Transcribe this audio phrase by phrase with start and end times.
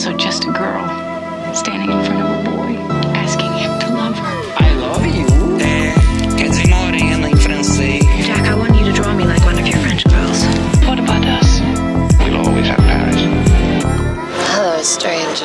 [0.00, 0.88] also just a girl
[1.54, 2.72] standing in front of a boy
[3.12, 4.34] asking him to love her.
[4.56, 5.26] I love you.
[5.60, 5.92] É,
[6.38, 8.02] quer dizer morena em francês.
[8.24, 10.42] Jack, I want you to draw me like one of your French girls.
[10.86, 11.60] What about us?
[12.18, 13.20] We'll always have Paris.
[14.54, 15.44] Hello, stranger.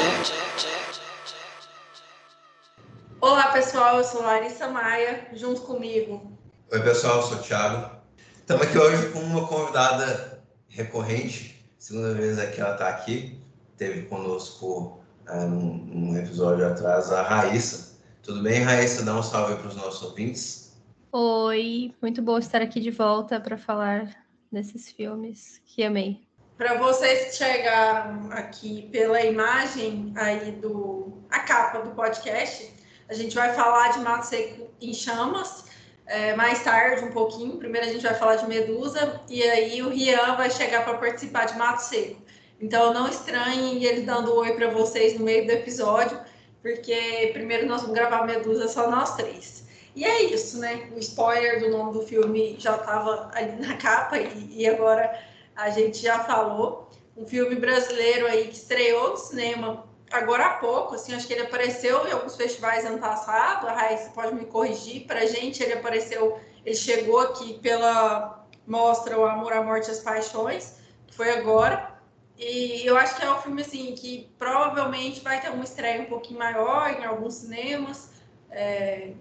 [3.19, 6.31] Olá pessoal, eu sou Larissa Maia, junto comigo.
[6.71, 7.91] Oi pessoal, eu sou o Thiago.
[8.37, 13.43] Estamos aqui hoje com uma convidada recorrente, segunda vez que ela está aqui,
[13.77, 17.95] teve conosco num, num, episódio atrás a Raíssa.
[18.23, 19.03] Tudo bem, Raíssa?
[19.03, 20.75] Dá um salve para os nossos ouvintes.
[21.11, 24.09] Oi, muito bom estar aqui de volta para falar
[24.51, 26.25] desses filmes que amei.
[26.57, 32.73] Para vocês que chegaram aqui pela imagem aí do a capa do podcast,
[33.09, 35.65] a gente vai falar de Mato Seco em Chamas,
[36.05, 37.57] é, mais tarde, um pouquinho.
[37.57, 41.45] Primeiro a gente vai falar de Medusa e aí o Rian vai chegar para participar
[41.45, 42.21] de Mato Seco.
[42.65, 46.19] Então não estranhem ele dando oi para vocês no meio do episódio,
[46.63, 49.67] porque primeiro nós vamos gravar Medusa só nós três.
[49.95, 50.89] E é isso, né?
[50.95, 55.15] O spoiler do nome do filme já estava ali na capa e, e agora
[55.55, 56.89] a gente já falou.
[57.15, 61.43] Um filme brasileiro aí que estreou no cinema agora há pouco, assim, acho que ele
[61.43, 66.39] apareceu em alguns festivais ano passado, a Raíssa pode me corrigir, para gente ele apareceu,
[66.65, 70.77] ele chegou aqui pela mostra O Amor, a Morte e as Paixões,
[71.07, 71.94] que foi agora,
[72.37, 76.05] e eu acho que é um filme, assim, que provavelmente vai ter uma estreia um
[76.05, 78.09] pouquinho maior em alguns cinemas,
[78.51, 79.11] é,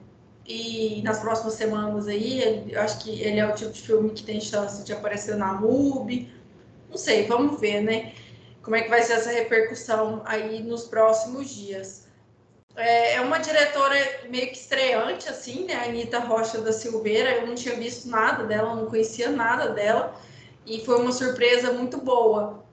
[0.47, 4.23] e nas próximas semanas aí, eu acho que ele é o tipo de filme que
[4.23, 6.33] tem chance de aparecer na MUBI,
[6.91, 8.13] não sei, vamos ver, né?
[8.65, 12.09] como é que vai ser essa repercussão aí nos próximos dias.
[12.75, 13.95] É, é uma diretora
[14.29, 15.75] meio que estreante, assim, né?
[15.75, 17.31] A Anitta Rocha da Silveira.
[17.31, 20.19] Eu não tinha visto nada dela, não conhecia nada dela.
[20.67, 22.64] E foi uma surpresa muito boa.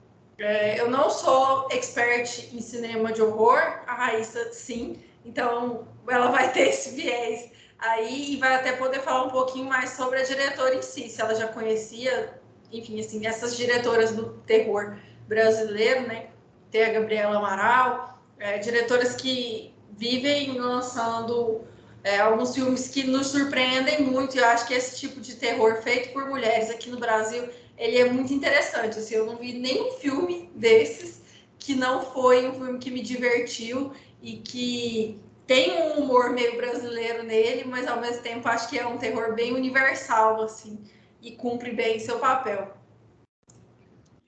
[0.42, 4.98] É, eu não sou expert em cinema de horror, a Raíssa sim.
[5.24, 7.48] Então, ela vai ter esse viés
[7.78, 11.20] aí e vai até poder falar um pouquinho mais sobre a diretora em si, se
[11.20, 12.40] ela já conhecia,
[12.72, 14.96] enfim, assim, essas diretoras do terror
[15.28, 16.30] brasileiro, né?
[16.72, 21.60] Tem a Gabriela Amaral, é, diretoras que vivem lançando
[22.02, 24.36] é, alguns filmes que nos surpreendem muito.
[24.36, 27.48] Eu acho que esse tipo de terror feito por mulheres aqui no Brasil,
[27.82, 28.98] ele é muito interessante.
[28.98, 31.20] Assim, eu não vi nenhum filme desses
[31.58, 37.24] que não foi um filme que me divertiu e que tem um humor meio brasileiro
[37.24, 40.78] nele, mas ao mesmo tempo acho que é um terror bem universal, assim,
[41.20, 42.76] e cumpre bem seu papel.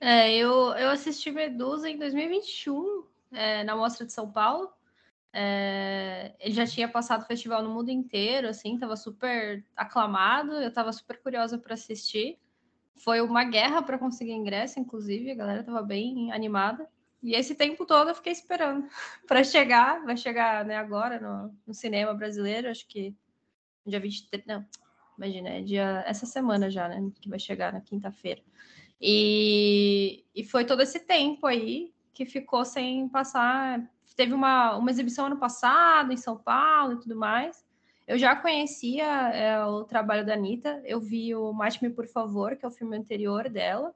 [0.01, 4.69] É, eu, eu assisti Medusa em 2021, é, na Mostra de São Paulo.
[5.31, 10.71] É, ele já tinha passado o festival no mundo inteiro, assim, tava super aclamado, eu
[10.71, 12.37] tava super curiosa para assistir.
[12.95, 16.87] Foi uma guerra para conseguir ingresso, inclusive, a galera tava bem animada.
[17.21, 18.87] E esse tempo todo eu fiquei esperando
[19.27, 23.15] para chegar, vai chegar né, agora no, no, cinema brasileiro, acho que
[23.85, 24.65] dia 23, não,
[25.17, 28.41] imagina, é dia, essa semana já, né, que vai chegar na quinta-feira.
[29.01, 33.81] E, e foi todo esse tempo aí que ficou sem passar.
[34.15, 37.64] Teve uma, uma exibição ano passado em São Paulo e tudo mais.
[38.07, 42.63] Eu já conhecia é, o trabalho da Anitta, eu vi o Mate-me Por Favor, que
[42.63, 43.93] é o filme anterior dela,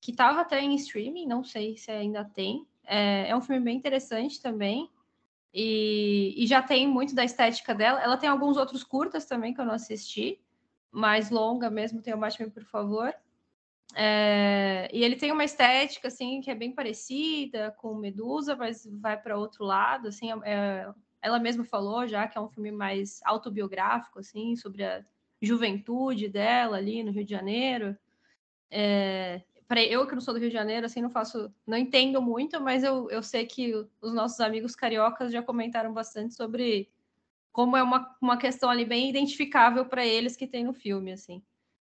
[0.00, 2.66] que estava até em streaming, não sei se ainda tem.
[2.84, 4.88] É, é um filme bem interessante também,
[5.52, 8.00] e, e, já tem muito da estética dela.
[8.00, 10.40] Ela tem alguns outros curtas também que eu não assisti,
[10.92, 13.12] mais longa mesmo, tem o Mate-me Por Favor.
[13.96, 19.20] É, e ele tem uma estética assim que é bem parecida com Medusa, mas vai
[19.20, 20.08] para outro lado.
[20.08, 20.88] Assim, é,
[21.22, 25.04] ela mesma falou já que é um filme mais autobiográfico, assim, sobre a
[25.40, 27.96] juventude dela ali no Rio de Janeiro.
[28.70, 32.20] É, para eu que não sou do Rio de Janeiro, assim, não faço, não entendo
[32.20, 36.90] muito, mas eu, eu sei que os nossos amigos cariocas já comentaram bastante sobre
[37.52, 41.42] como é uma, uma questão ali bem identificável para eles que tem no filme, assim.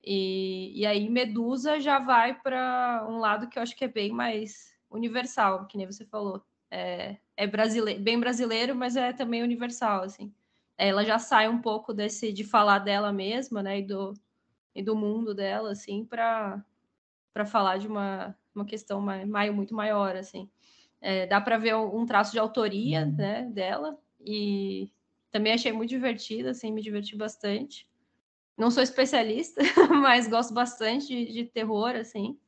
[0.04, 4.12] E, e aí Medusa já vai para um lado que eu acho que é bem
[4.12, 6.44] mais universal, que nem você falou.
[6.70, 10.32] É, é bem brasileiro, mas é também universal, assim.
[10.76, 14.14] Ela já sai um pouco desse de falar dela mesma, né, e do,
[14.74, 16.64] e do mundo dela, assim, para
[17.32, 20.50] para falar de uma, uma questão mais, muito maior, assim.
[21.00, 23.16] É, dá para ver um, um, traço de autoria, uhum.
[23.16, 24.92] né, dela, e
[25.30, 27.88] também achei muito divertida, assim, me diverti bastante.
[28.56, 29.62] Não sou especialista,
[30.02, 32.38] mas gosto bastante de, de, terror, assim.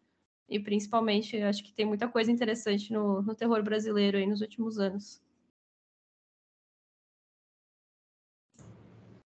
[0.48, 4.78] E principalmente, acho que tem muita coisa interessante no, no terror brasileiro aí nos últimos
[4.78, 5.20] anos.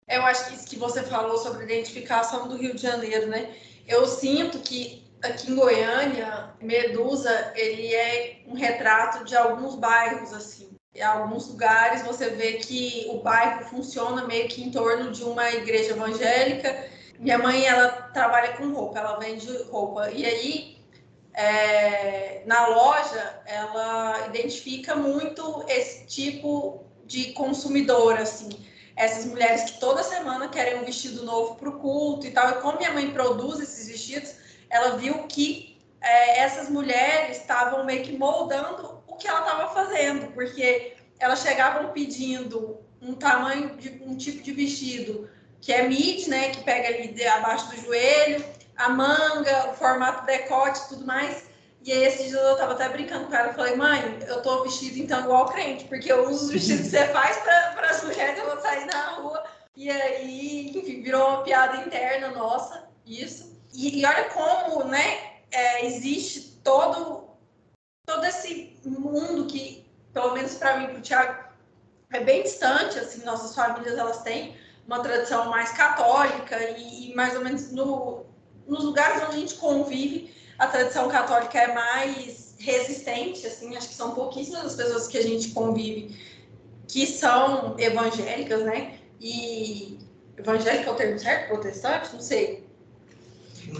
[0.07, 3.55] Eu acho que isso que você falou sobre identificação do Rio de Janeiro, né?
[3.87, 10.69] Eu sinto que aqui em Goiânia, Medusa, ele é um retrato de alguns bairros, assim.
[10.95, 15.47] Em alguns lugares você vê que o bairro funciona meio que em torno de uma
[15.51, 16.89] igreja evangélica.
[17.19, 20.09] Minha mãe, ela trabalha com roupa, ela vende roupa.
[20.09, 20.78] E aí,
[21.39, 28.49] é, na loja, ela identifica muito esse tipo de consumidor, assim.
[28.93, 32.49] Essas mulheres que toda semana querem um vestido novo para o culto e tal.
[32.49, 34.35] E como minha mãe produz esses vestidos,
[34.69, 40.33] ela viu que é, essas mulheres estavam meio que moldando o que ela estava fazendo,
[40.33, 45.29] porque elas chegavam pedindo um tamanho de um tipo de vestido
[45.61, 48.43] que é mid, né, que pega ali de, abaixo do joelho,
[48.79, 51.49] a manga, o formato decote, tudo mais.
[51.83, 53.49] E aí, esses dias eu tava até brincando com ela.
[53.49, 56.89] Eu falei, mãe, eu tô vestida então igual crente, porque eu uso os vestidos que
[56.89, 59.43] você faz para as mulheres eu vou sair na rua.
[59.75, 63.57] E aí, enfim, virou uma piada interna nossa, isso.
[63.73, 67.29] E, e olha como, né, é, existe todo,
[68.05, 71.49] todo esse mundo que, pelo menos para mim, para o Tiago,
[72.11, 77.35] é bem distante, assim, nossas famílias, elas têm uma tradição mais católica e, e mais
[77.35, 78.25] ou menos no,
[78.69, 83.95] nos lugares onde a gente convive, a tradição católica é mais resistente, assim, acho que
[83.95, 86.15] são pouquíssimas as pessoas que a gente convive
[86.87, 88.95] que são evangélicas, né?
[89.21, 89.99] E
[90.37, 91.47] evangélica é o termo certo?
[91.49, 92.13] Protestante?
[92.13, 92.67] Não sei.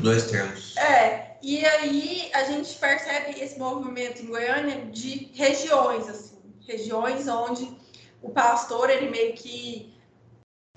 [0.01, 0.77] Dois termos.
[0.77, 6.37] É, e aí a gente percebe esse movimento em Goiânia de regiões, assim,
[6.67, 7.75] regiões onde
[8.21, 9.98] o pastor, ele meio que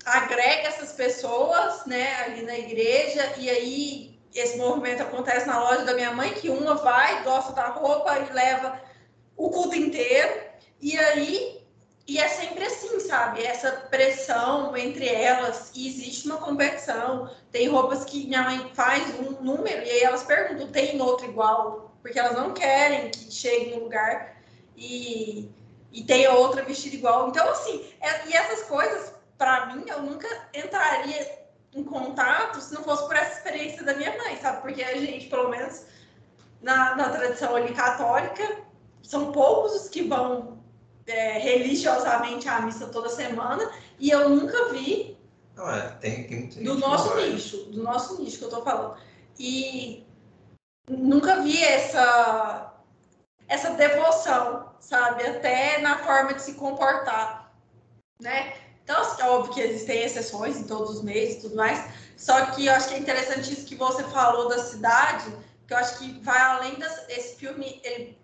[0.05, 5.93] agrega essas pessoas, né, ali na igreja, e aí esse movimento acontece na loja da
[5.93, 8.81] minha mãe, que uma vai, gosta da roupa e leva
[9.37, 10.41] o culto inteiro,
[10.81, 11.63] e aí
[12.05, 13.43] e é sempre assim, sabe?
[13.43, 17.29] Essa pressão entre elas, e existe uma competição.
[17.51, 21.95] Tem roupas que minha mãe faz um número, e aí elas perguntam: tem outro igual?
[22.01, 24.37] Porque elas não querem que chegue no lugar
[24.75, 25.49] e,
[25.93, 27.29] e tenha outra vestida igual.
[27.29, 31.43] Então, assim, é, e essas coisas, para mim, eu nunca entraria
[31.73, 34.61] em contato se não fosse por essa experiência da minha mãe, sabe?
[34.61, 35.83] Porque a gente, pelo menos
[36.61, 38.57] na, na tradição ali católica,
[39.01, 40.63] são poucos os que vão
[41.05, 43.69] é, religiosamente à missa toda semana
[43.99, 45.17] e eu nunca vi
[45.55, 48.97] Não, é, tem, tem, tem do nosso nicho, do nosso nicho que eu tô falando.
[49.37, 50.05] E
[50.87, 52.69] nunca vi essa
[53.47, 57.53] essa devoção, sabe, até na forma de se comportar,
[58.19, 58.62] né?
[58.83, 62.47] Então, assim, é óbvio que existem exceções em todos os meios e tudo mais, só
[62.47, 65.33] que eu acho que é interessante isso que você falou da cidade,
[65.65, 68.17] que eu acho que vai além das, esse filme, ele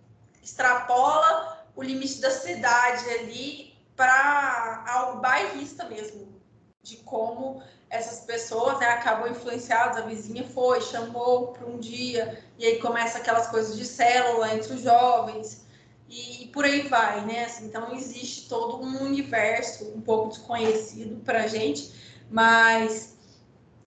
[0.44, 6.28] extrapola o limite da cidade ali para algo bairrista mesmo,
[6.82, 9.98] de como essas pessoas né, acabam influenciadas.
[9.98, 14.74] A vizinha foi, chamou para um dia, e aí começa aquelas coisas de célula entre
[14.74, 15.66] os jovens,
[16.10, 17.46] e, por aí vai, né?
[17.46, 21.94] Assim, então existe todo um universo um pouco desconhecido para a gente,
[22.30, 23.16] mas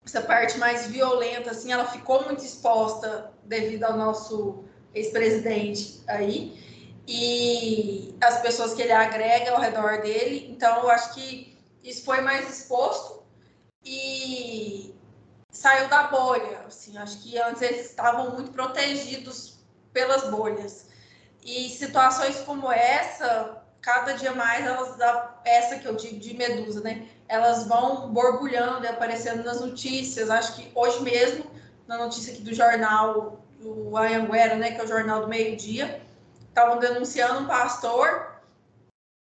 [0.05, 4.65] essa parte mais violenta, assim, ela ficou muito exposta devido ao nosso
[4.95, 6.61] ex-presidente aí
[7.07, 10.49] e as pessoas que ele agrega ao redor dele.
[10.51, 13.23] Então, eu acho que isso foi mais exposto
[13.85, 14.95] e
[15.51, 16.61] saiu da bolha.
[16.67, 19.59] Assim, acho que antes eles estavam muito protegidos
[19.93, 20.92] pelas bolhas.
[21.43, 24.97] E situações como essa, cada dia mais elas,
[25.45, 27.09] essa que eu digo de Medusa, né?
[27.29, 30.31] Elas vão borbulhando e aparecendo nas notícias.
[30.31, 31.51] Acho que hoje mesmo,
[31.87, 36.03] na notícia aqui do jornal do Anhanguera, né, que é o jornal do meio-dia,
[36.49, 38.33] estavam denunciando um pastor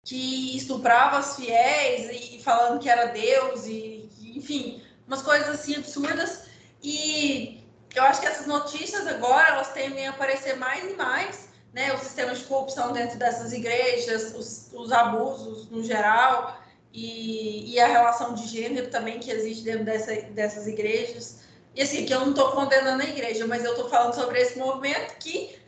[0.04, 6.47] que estuprava as fiéis e, falando que era Deus e, enfim, umas coisas assim absurdas.
[6.83, 7.64] E
[7.95, 11.93] eu acho que essas notícias agora elas tendem a aparecer mais e mais, né?
[11.93, 16.59] O sistema de corrupção dentro dessas igrejas, os, os abusos no geral
[16.93, 21.41] e, e, a relação de gênero também que existe dentro dessa, dessas igrejas.
[21.75, 24.59] E assim, que eu não estou condenando a igreja, mas eu estou falando sobre esse
[24.59, 25.59] movimento que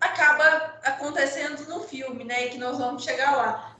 [0.00, 2.46] acaba acontecendo no filme, né?
[2.46, 3.71] E que nós vamos chegar lá.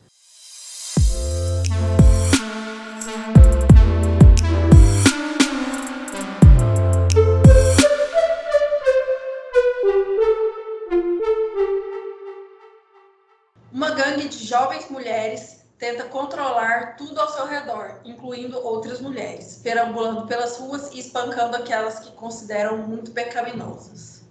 [13.82, 20.24] Uma gangue de jovens mulheres tenta controlar tudo ao seu redor, incluindo outras mulheres, perambulando
[20.28, 24.22] pelas ruas e espancando aquelas que consideram muito pecaminosas.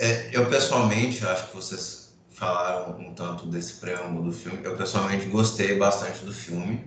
[0.00, 4.64] É, eu pessoalmente, acho que vocês falaram um tanto desse preâmbulo do filme.
[4.64, 6.84] Eu pessoalmente gostei bastante do filme,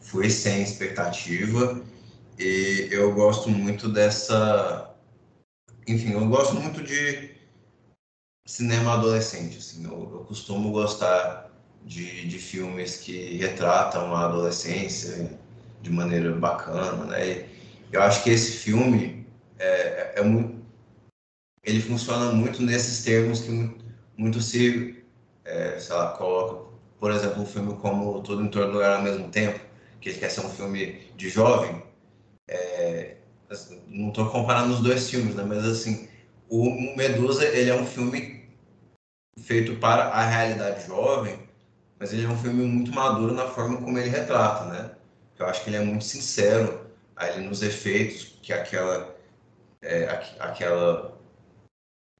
[0.00, 1.78] fui sem expectativa
[2.38, 4.94] e eu gosto muito dessa
[5.86, 7.38] enfim, eu gosto muito de
[8.46, 11.49] cinema adolescente, assim, eu, eu costumo gostar
[11.84, 15.38] de, de filmes que retratam a adolescência
[15.82, 17.46] de maneira bacana, né?
[17.92, 19.26] Eu acho que esse filme
[19.58, 20.64] é, é, é muito,
[21.64, 23.50] ele funciona muito nesses termos que
[24.16, 25.02] muito se,
[25.44, 29.28] é, sei lá, coloca, por exemplo, um filme como Tudo em Todo Lugar ao mesmo
[29.30, 29.60] tempo,
[30.00, 31.82] que ele quer ser um filme de jovem,
[32.48, 33.16] é,
[33.48, 35.44] assim, não estou comparando os dois filmes, né?
[35.44, 36.08] Mas assim,
[36.48, 38.48] o Medusa ele é um filme
[39.38, 41.38] feito para a realidade jovem,
[42.00, 44.92] mas ele é um filme muito maduro na forma como ele retrata, né?
[45.38, 49.14] Eu acho que ele é muito sincero ali nos efeitos que aquela
[49.82, 50.04] é,
[50.40, 51.18] aquela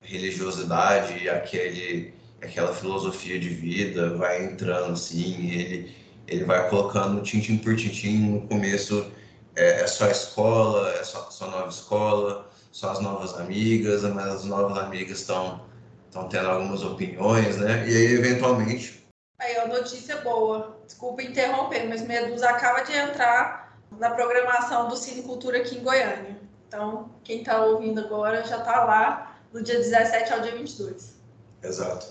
[0.02, 5.94] religiosidade, aquele aquela filosofia de vida vai entrando assim, ele
[6.28, 9.10] ele vai colocando tintim por tintim no começo
[9.56, 14.26] é, é só a escola, é só, só nova escola, só as novas amigas, mas
[14.26, 15.62] as novas amigas estão
[16.06, 17.88] estão tendo algumas opiniões, né?
[17.88, 18.99] E aí, eventualmente.
[19.40, 20.78] Aí, a notícia boa.
[20.84, 26.38] Desculpa interromper, mas Medusa acaba de entrar na programação do Cine Cultura aqui em Goiânia.
[26.68, 31.14] Então, quem está ouvindo agora já está lá do dia 17 ao dia 22.
[31.62, 32.06] Exato.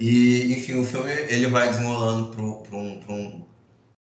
[0.00, 3.46] E, enfim, o filme ele vai desenrolando para um, um,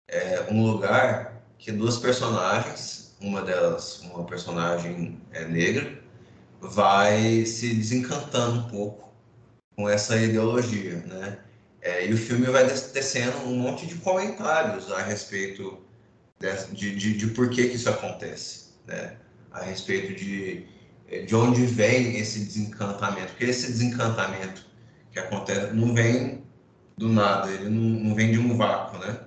[0.07, 5.99] é, um lugar que duas personagens, uma delas, uma personagem é, negra,
[6.61, 9.13] vai se desencantando um pouco
[9.75, 11.39] com essa ideologia, né?
[11.85, 15.85] É, e o filme vai tecendo um monte de comentários a respeito
[16.73, 19.17] de, de, de, por que, que isso acontece, né?
[19.51, 20.65] A respeito de,
[21.27, 24.65] de onde vem esse desencantamento, porque esse desencantamento
[25.11, 26.43] que acontece não vem
[26.97, 29.19] do nada, ele não, não vem de um vácuo, né?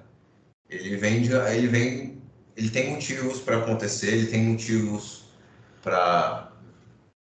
[0.69, 2.21] Ele vem de, ele vem,
[2.57, 5.27] ele tem motivos para acontecer, ele tem motivos
[5.81, 6.53] para,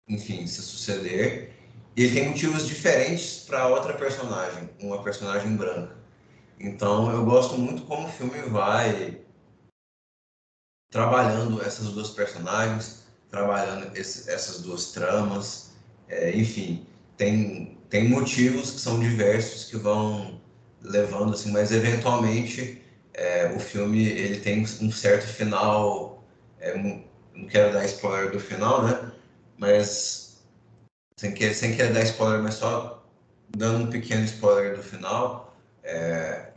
[0.09, 1.50] enfim, se suceder
[1.95, 5.95] e ele tem motivos diferentes para outra personagem, uma personagem branca.
[6.60, 9.19] Então eu gosto muito como o filme vai
[10.89, 15.71] trabalhando essas duas personagens, trabalhando esse, essas duas tramas,
[16.07, 16.86] é, enfim,
[17.17, 20.39] tem, tem motivos que são diversos que vão
[20.81, 22.81] levando assim, mas eventualmente
[23.13, 26.24] é, o filme ele tem um certo final,
[26.60, 29.12] é, não quero dar spoiler do final, né?
[29.57, 30.21] Mas
[31.22, 33.06] sem querer, sem querer dar spoiler, mas só
[33.56, 36.50] dando um pequeno spoiler do final, é,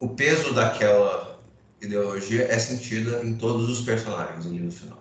[0.00, 1.40] o peso daquela
[1.80, 4.98] ideologia é sentida em todos os personagens ali no final.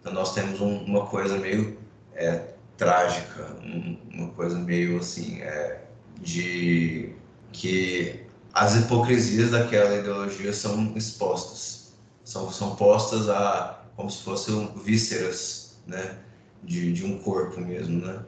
[0.00, 1.78] Então nós temos um, uma coisa meio
[2.14, 5.84] é, trágica, um, uma coisa meio assim é,
[6.22, 7.14] de
[7.52, 8.24] que
[8.54, 11.92] as hipocrisias daquela ideologia são expostas,
[12.24, 16.18] são, são postas a como se fossem vísceras, né?
[16.62, 18.24] De, de um corpo mesmo, né?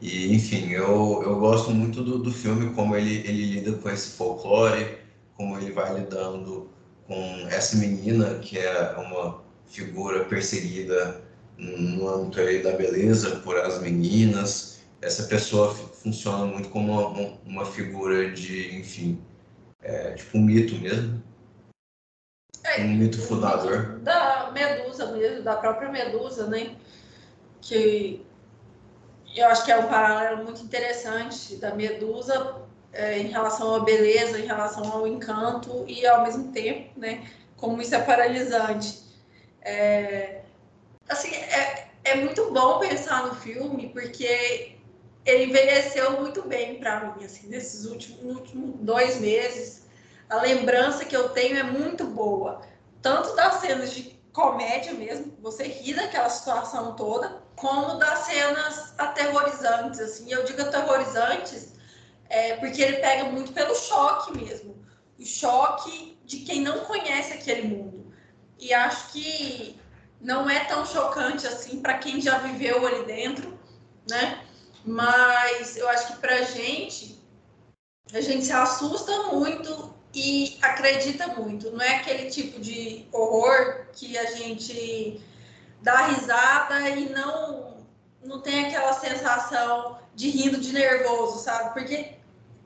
[0.00, 4.12] E, enfim, eu, eu gosto muito do, do filme, como ele, ele lida com esse
[4.12, 4.98] folclore,
[5.36, 6.70] como ele vai lidando
[7.06, 11.20] com essa menina, que é uma figura perseguida
[11.58, 14.80] no âmbito aí da beleza por as meninas.
[15.02, 19.20] Essa pessoa funciona muito como uma, uma figura de, enfim,
[19.82, 21.22] é, tipo um mito mesmo.
[22.64, 23.98] É, um mito fundador.
[24.00, 26.76] Da Medusa mesmo, da própria Medusa, né?
[27.60, 28.24] Que
[29.34, 32.62] eu acho que é um paralelo muito interessante da Medusa
[32.92, 37.80] é, em relação à beleza, em relação ao encanto e ao mesmo tempo, né, como
[37.80, 39.00] isso é paralisante.
[39.62, 40.42] É,
[41.08, 44.76] assim, é, é muito bom pensar no filme porque
[45.24, 49.84] ele envelheceu muito bem para mim, assim, nesses últimos, últimos dois meses.
[50.28, 52.62] A lembrança que eu tenho é muito boa,
[53.02, 60.00] tanto das cenas de comédia mesmo, você ri daquela situação toda, como das cenas aterrorizantes,
[60.00, 60.32] assim.
[60.32, 61.74] Eu digo aterrorizantes
[62.28, 64.82] é, porque ele pega muito pelo choque mesmo.
[65.18, 68.12] O choque de quem não conhece aquele mundo.
[68.58, 69.78] E acho que
[70.20, 73.58] não é tão chocante assim para quem já viveu ali dentro,
[74.08, 74.42] né?
[74.84, 77.22] Mas eu acho que para gente,
[78.12, 81.70] a gente se assusta muito e acredita muito.
[81.70, 85.20] Não é aquele tipo de horror que a gente
[85.82, 87.70] dá risada e não
[88.22, 91.72] não tem aquela sensação de rindo de nervoso, sabe?
[91.72, 92.16] Porque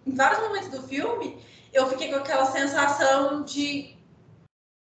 [0.04, 3.96] em vários momentos do filme eu fiquei com aquela sensação de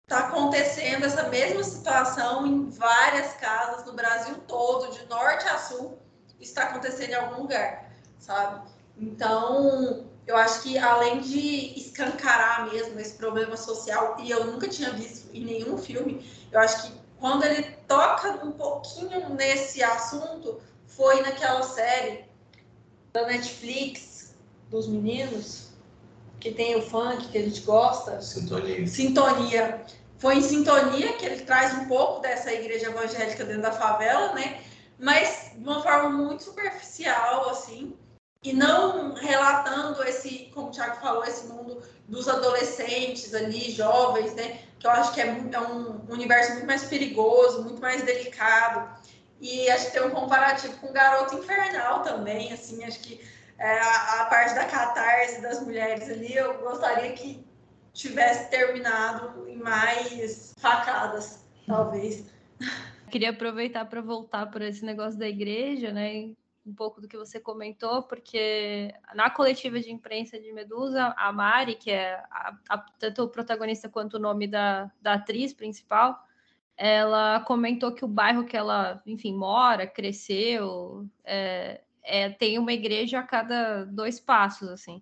[0.07, 5.97] tá acontecendo essa mesma situação em várias casas no Brasil todo, de norte a sul,
[6.39, 7.89] está acontecendo em algum lugar,
[8.19, 8.69] sabe?
[8.97, 14.91] Então, eu acho que além de escancarar mesmo esse problema social, e eu nunca tinha
[14.91, 21.21] visto em nenhum filme, eu acho que quando ele toca um pouquinho nesse assunto, foi
[21.21, 22.25] naquela série
[23.13, 24.35] da Netflix
[24.69, 25.69] dos meninos,
[26.41, 28.21] que tem o funk que a gente gosta.
[28.21, 28.85] Sintonia.
[28.85, 29.85] Sintonia.
[30.17, 34.61] Foi em Sintonia que ele traz um pouco dessa igreja evangélica dentro da favela, né?
[34.99, 37.95] Mas de uma forma muito superficial, assim,
[38.43, 44.59] e não relatando esse, como o Thiago falou, esse mundo dos adolescentes ali, jovens, né?
[44.77, 49.01] Que eu acho que é, é um universo muito mais perigoso, muito mais delicado.
[49.39, 53.21] E acho que tem um comparativo com Garoto Infernal também, assim, acho que
[53.57, 57.45] é, a, a, parte da catarse das mulheres ali, eu gostaria que
[57.93, 62.25] tivesse terminado em mais facadas, talvez.
[63.09, 66.33] Queria aproveitar para voltar para esse negócio da igreja, né?
[66.65, 71.75] Um pouco do que você comentou, porque na coletiva de imprensa de Medusa, a Mari,
[71.75, 76.25] que é a, a, tanto o protagonista quanto o nome da, da atriz principal,
[76.77, 83.19] ela comentou que o bairro que ela, enfim, mora, cresceu, é, é, tem uma igreja
[83.19, 85.01] a cada dois passos, assim.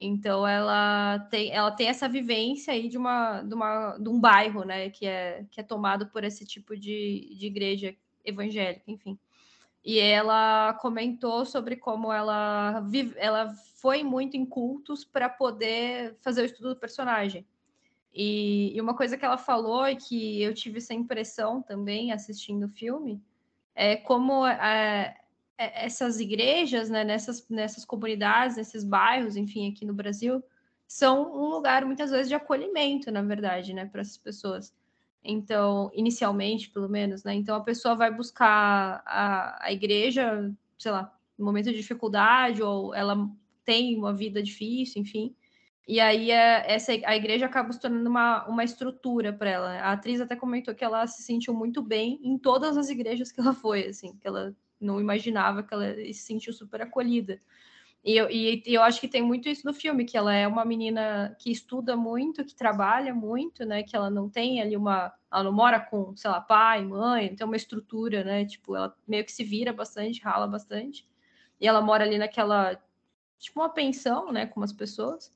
[0.00, 4.64] Então ela tem, ela tem essa vivência aí de, uma, de, uma, de um bairro,
[4.64, 9.18] né, que é, que é tomado por esse tipo de, de igreja evangélica, enfim.
[9.84, 16.42] E ela comentou sobre como ela, vive, ela foi muito em cultos para poder fazer
[16.42, 17.46] o estudo do personagem.
[18.14, 22.66] E, e, uma coisa que ela falou e que eu tive essa impressão também assistindo
[22.66, 23.20] o filme
[23.74, 25.16] é como é,
[25.58, 30.42] é, essas igrejas, né, nessas, nessas comunidades, nesses bairros, enfim, aqui no Brasil,
[30.86, 34.72] são um lugar muitas vezes de acolhimento, na verdade, né, para essas pessoas.
[35.24, 37.34] Então, inicialmente, pelo menos, né?
[37.34, 42.94] Então a pessoa vai buscar a, a igreja, sei lá, no momento de dificuldade, ou
[42.94, 43.28] ela
[43.64, 45.34] tem uma vida difícil, enfim
[45.86, 49.70] e aí é, essa, a igreja acaba se tornando uma, uma estrutura para ela.
[49.80, 53.40] A atriz até comentou que ela se sentiu muito bem em todas as igrejas que
[53.40, 57.40] ela foi, assim, que ela não imaginava que ela se sentiu super acolhida.
[58.04, 60.62] E eu, e, eu acho que tem muito isso no filme, que ela é uma
[60.64, 63.82] menina que estuda muito, que trabalha muito, né?
[63.82, 65.12] Que ela não tem ali uma.
[65.32, 68.44] Ela não mora com, sei lá, pai, mãe, tem uma estrutura, né?
[68.44, 71.08] Tipo, ela meio que se vira bastante, rala bastante.
[71.58, 72.78] E ela mora ali naquela.
[73.38, 74.46] Tipo, uma pensão, né?
[74.46, 75.32] Com umas pessoas.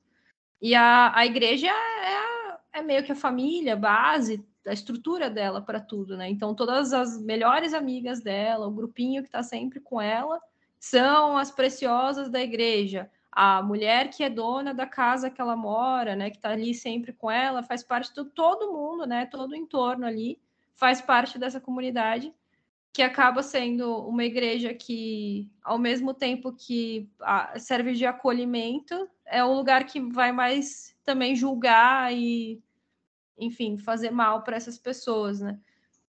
[0.61, 5.29] E a, a igreja é, a, é meio que a família, a base, a estrutura
[5.29, 6.29] dela para tudo, né?
[6.29, 10.39] Então, todas as melhores amigas dela, o grupinho que está sempre com ela,
[10.79, 13.09] são as preciosas da igreja.
[13.31, 16.29] A mulher que é dona da casa que ela mora, né?
[16.29, 19.25] Que está ali sempre com ela, faz parte de todo mundo, né?
[19.25, 20.39] Todo o entorno ali
[20.73, 22.33] faz parte dessa comunidade
[22.91, 27.07] que acaba sendo uma igreja que, ao mesmo tempo que
[27.57, 32.61] serve de acolhimento, é o lugar que vai mais também julgar e,
[33.37, 35.59] enfim, fazer mal para essas pessoas, né?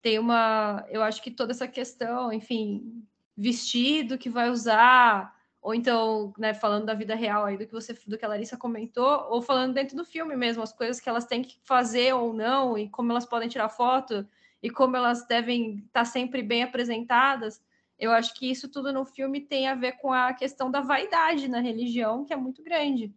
[0.02, 3.06] Tem uma, eu acho que toda essa questão, enfim,
[3.42, 7.94] vestido que vai usar, ou então, né, falando da vida real aí do que você,
[8.06, 11.26] do que a Larissa comentou, ou falando dentro do filme mesmo, as coisas que elas
[11.26, 14.28] têm que fazer ou não e como elas podem tirar foto
[14.62, 17.62] e como elas devem estar sempre bem apresentadas.
[17.98, 21.48] Eu acho que isso tudo no filme tem a ver com a questão da vaidade
[21.48, 23.14] na religião, que é muito grande.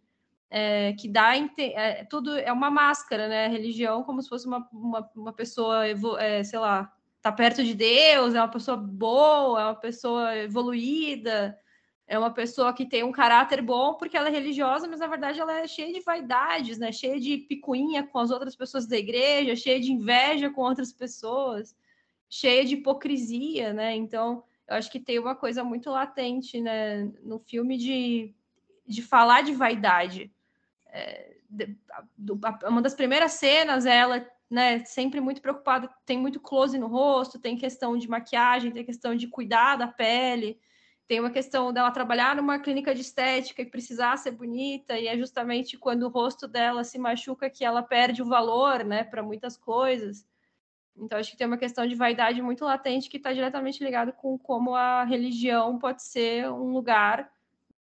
[0.49, 3.45] É, que dá é, tudo é uma máscara, né?
[3.45, 6.94] A religião como se fosse uma, uma, uma pessoa, é, sei lá,
[7.25, 11.59] tá perto de Deus, é uma pessoa boa, é uma pessoa evoluída,
[12.05, 15.39] é uma pessoa que tem um caráter bom porque ela é religiosa, mas na verdade
[15.39, 16.91] ela é cheia de vaidades, né?
[16.91, 21.75] Cheia de picuinha com as outras pessoas da igreja, cheia de inveja com outras pessoas,
[22.29, 23.95] cheia de hipocrisia, né?
[23.95, 28.35] Então, eu acho que tem uma coisa muito latente, né, no filme de,
[28.85, 30.31] de falar de vaidade.
[30.89, 31.37] É,
[32.67, 37.57] uma das primeiras cenas, ela, né, sempre muito preocupada, tem muito close no rosto, tem
[37.57, 40.59] questão de maquiagem, tem questão de cuidar da pele
[41.07, 45.17] tem uma questão dela trabalhar numa clínica de estética e precisar ser bonita, e é
[45.17, 49.55] justamente quando o rosto dela se machuca que ela perde o valor, né, para muitas
[49.55, 50.27] coisas.
[50.97, 54.37] Então, acho que tem uma questão de vaidade muito latente que está diretamente ligado com
[54.37, 57.29] como a religião pode ser um lugar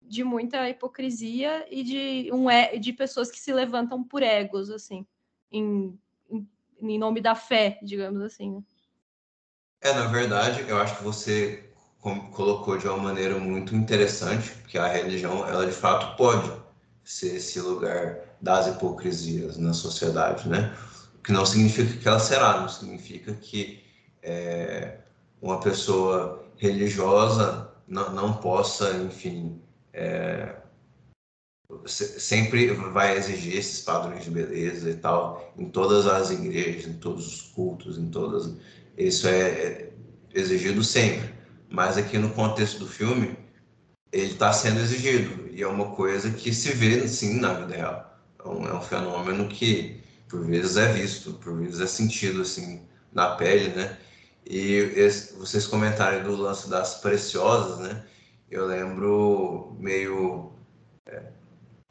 [0.03, 2.47] de muita hipocrisia e de, um,
[2.79, 5.07] de pessoas que se levantam por egos, assim,
[5.51, 5.99] em,
[6.81, 8.57] em, nome da fé, digamos assim.
[8.57, 8.63] Né.
[9.81, 11.71] É, na verdade, eu acho que você
[12.33, 16.53] colocou de uma maneira muito interessante, porque a religião, ela de fato pode
[17.03, 20.75] ser esse lugar das hipocrisias na sociedade, né?
[21.19, 23.83] O que não significa que ela será, não significa que
[24.23, 24.99] é,
[25.41, 29.61] uma pessoa religiosa não, não possa, enfim,
[29.93, 30.57] é,
[31.87, 37.27] sempre vai exigir esses padrões de beleza e tal em todas as igrejas, em todos
[37.27, 38.55] os cultos, em todas
[38.97, 39.91] Isso é
[40.35, 41.33] exigido sempre.
[41.71, 43.37] Mas aqui no contexto do filme,
[44.13, 45.49] ele está sendo exigido.
[45.51, 48.19] E é uma coisa que se vê, sim, na vida real.
[48.45, 52.83] É um, é um fenômeno que, por vezes, é visto, por vezes é sentido, assim,
[53.13, 53.99] na pele, né?
[54.47, 58.05] E esse, vocês comentaram do lance das preciosas, né?
[58.51, 60.53] Eu lembro meio...
[61.07, 61.34] É,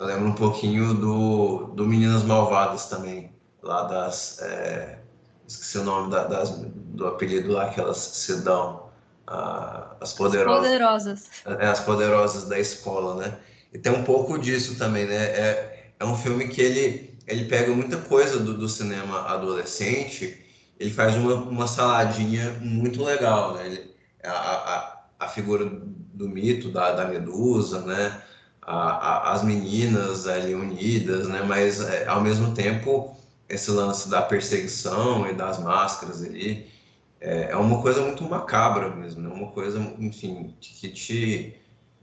[0.04, 4.40] eu lembro um pouquinho do, do Meninas Malvadas também, lá das...
[4.42, 5.00] É,
[5.48, 8.90] esqueci o nome da, das, do apelido lá que elas se dão,
[9.28, 10.64] a, as poderosas.
[10.64, 11.30] Poderosas.
[11.46, 13.38] É, as poderosas da escola, né?
[13.74, 15.16] E tem um pouco disso também, né?
[15.16, 20.38] É, é um filme que ele, ele pega muita coisa do, do cinema adolescente,
[20.80, 23.68] ele faz uma, uma saladinha muito legal, né?
[23.68, 28.22] Ele, a, a, a figura do mito da, da Medusa, né?
[28.66, 31.44] A, a, as meninas ali unidas, né?
[31.44, 33.16] Mas é, ao mesmo tempo
[33.50, 36.72] esse lance da perseguição e das máscaras ali
[37.20, 39.30] é, é uma coisa muito macabra mesmo, né?
[39.34, 41.56] Uma coisa, enfim, que te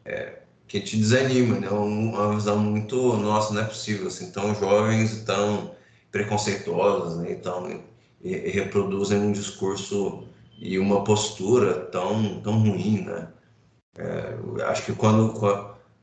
[0.04, 1.68] é, que te desanima, né?
[1.68, 5.74] Uma visão muito, nossa, não é possível, assim, tão jovens e tão
[6.12, 7.32] preconceituosos, né?
[7.32, 7.82] Então,
[8.22, 10.24] e, e reproduzem um discurso
[10.58, 13.28] e uma postura tão, tão ruim, né?
[13.98, 15.32] É, acho que quando,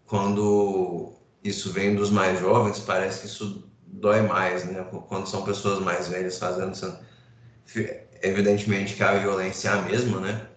[0.08, 4.86] quando isso vem dos mais jovens, parece que isso dói mais, né?
[5.08, 6.98] Quando são pessoas mais velhas fazendo isso.
[8.22, 10.48] Evidentemente que a violência é a mesma, né?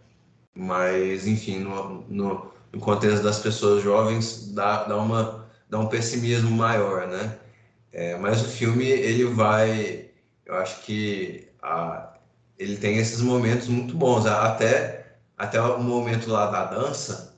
[0.54, 6.50] Mas, enfim, no, no, no contexto das pessoas jovens, dá, dá, uma, dá um pessimismo
[6.50, 7.38] maior, né?
[7.92, 10.10] É, mas o filme, ele vai...
[10.46, 12.14] Eu acho que a,
[12.58, 14.26] ele tem esses momentos muito bons.
[14.26, 17.36] Até, até o momento lá da dança,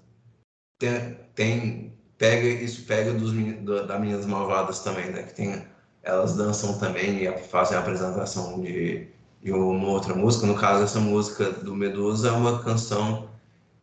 [0.79, 1.82] tem, tem
[2.23, 5.25] pega isso pega dos do, da Meninas Malvadas também, né?
[5.25, 5.65] Que tem
[6.05, 9.09] elas dançam também e fazem a apresentação de,
[9.43, 10.47] de uma outra música.
[10.47, 13.29] No caso, essa música do Medusa é uma canção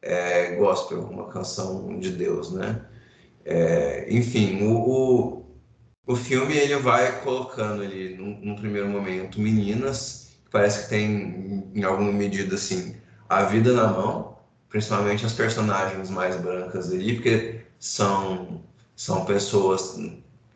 [0.01, 2.81] é, gospel, uma canção de Deus, né?
[3.43, 5.45] É, enfim, o, o,
[6.07, 11.83] o, filme ele vai colocando ali, num, primeiro momento, meninas, que parece que tem, em
[11.83, 12.95] alguma medida, assim,
[13.27, 14.37] a vida na mão,
[14.69, 18.61] principalmente as personagens mais brancas ali, porque são,
[18.95, 19.97] são pessoas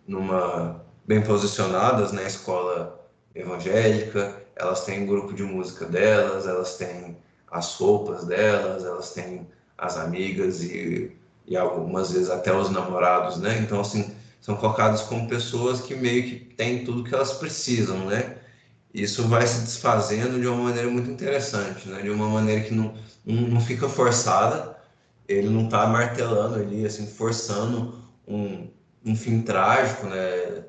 [0.07, 7.17] numa bem posicionadas na escola evangélica, elas têm um grupo de música delas, elas têm
[7.49, 11.15] as roupas delas, elas têm as amigas e,
[11.47, 13.59] e algumas vezes até os namorados, né?
[13.59, 18.37] Então, assim, são colocadas como pessoas que meio que têm tudo que elas precisam, né?
[18.93, 22.01] Isso vai se desfazendo de uma maneira muito interessante, né?
[22.01, 22.93] De uma maneira que não,
[23.25, 24.77] não, não fica forçada,
[25.27, 28.69] ele não está martelando ali, assim, forçando um,
[29.05, 30.65] um fim trágico, né?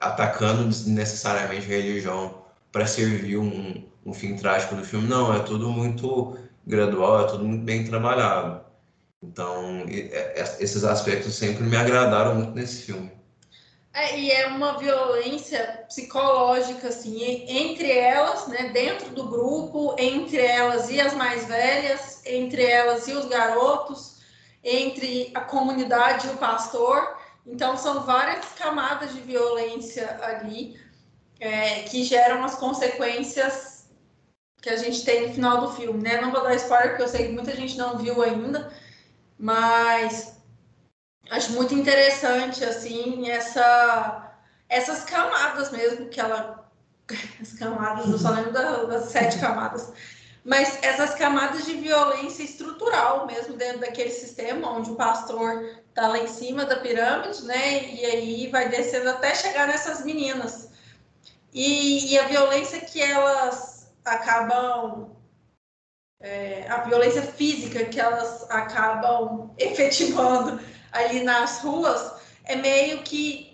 [0.00, 5.08] atacando necessariamente a religião para servir um, um fim trágico do filme.
[5.08, 8.64] Não, é tudo muito gradual, é tudo muito bem trabalhado.
[9.22, 13.10] Então, é, esses aspectos sempre me agradaram muito nesse filme.
[13.94, 20.90] É, e é uma violência psicológica, assim, entre elas, né, dentro do grupo, entre elas
[20.90, 24.16] e as mais velhas, entre elas e os garotos,
[24.64, 27.16] entre a comunidade e o pastor.
[27.46, 30.76] Então, são várias camadas de violência ali
[31.38, 33.88] é, que geram as consequências
[34.60, 36.20] que a gente tem no final do filme, né?
[36.20, 38.72] Não vou dar spoiler, porque eu sei que muita gente não viu ainda,
[39.38, 40.33] mas
[41.30, 44.32] acho muito interessante, assim, essa,
[44.68, 46.64] essas camadas mesmo que ela...
[47.40, 49.92] As camadas, eu só lembro das sete camadas
[50.44, 56.18] mas essas camadas de violência estrutural mesmo dentro daquele sistema, onde o pastor está lá
[56.18, 57.94] em cima da pirâmide, né?
[57.94, 60.68] E aí vai descendo até chegar nessas meninas.
[61.52, 65.14] E, e a violência que elas acabam.
[66.20, 70.58] É, a violência física que elas acabam efetivando
[70.94, 73.52] ali nas ruas é meio que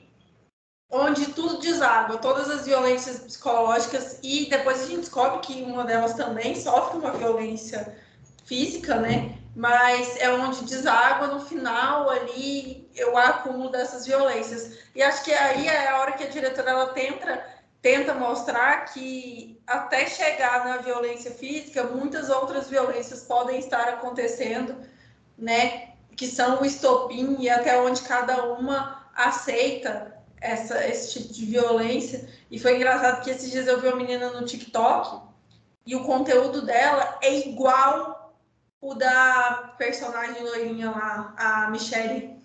[0.90, 6.14] onde tudo deságua, todas as violências psicológicas, e depois a gente descobre que uma delas
[6.14, 7.96] também sofre uma violência
[8.44, 9.38] física, né?
[9.54, 14.78] Mas é onde deságua no final ali o acúmulo dessas violências.
[14.94, 17.44] E acho que aí é a hora que a diretora ela tenta,
[17.80, 24.76] tenta mostrar que até chegar na violência física, muitas outras violências podem estar acontecendo,
[25.38, 25.89] né?
[26.16, 32.28] Que são o estopim e até onde cada uma aceita essa, esse tipo de violência.
[32.50, 35.20] E foi engraçado que esses dias eu vi uma menina no TikTok
[35.86, 38.34] e o conteúdo dela é igual
[38.80, 42.36] o da personagem loirinha lá, a Michelle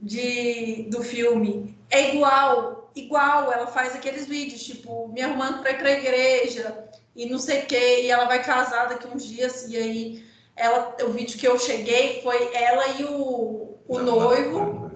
[0.00, 1.76] de, do filme.
[1.90, 3.52] É igual, igual.
[3.52, 7.62] Ela faz aqueles vídeos, tipo, me arrumando para ir para a igreja, e não sei
[7.62, 11.46] o que, e ela vai casar daqui uns dias, e aí ela, o vídeo que
[11.46, 14.90] eu cheguei foi ela e o, o noivo,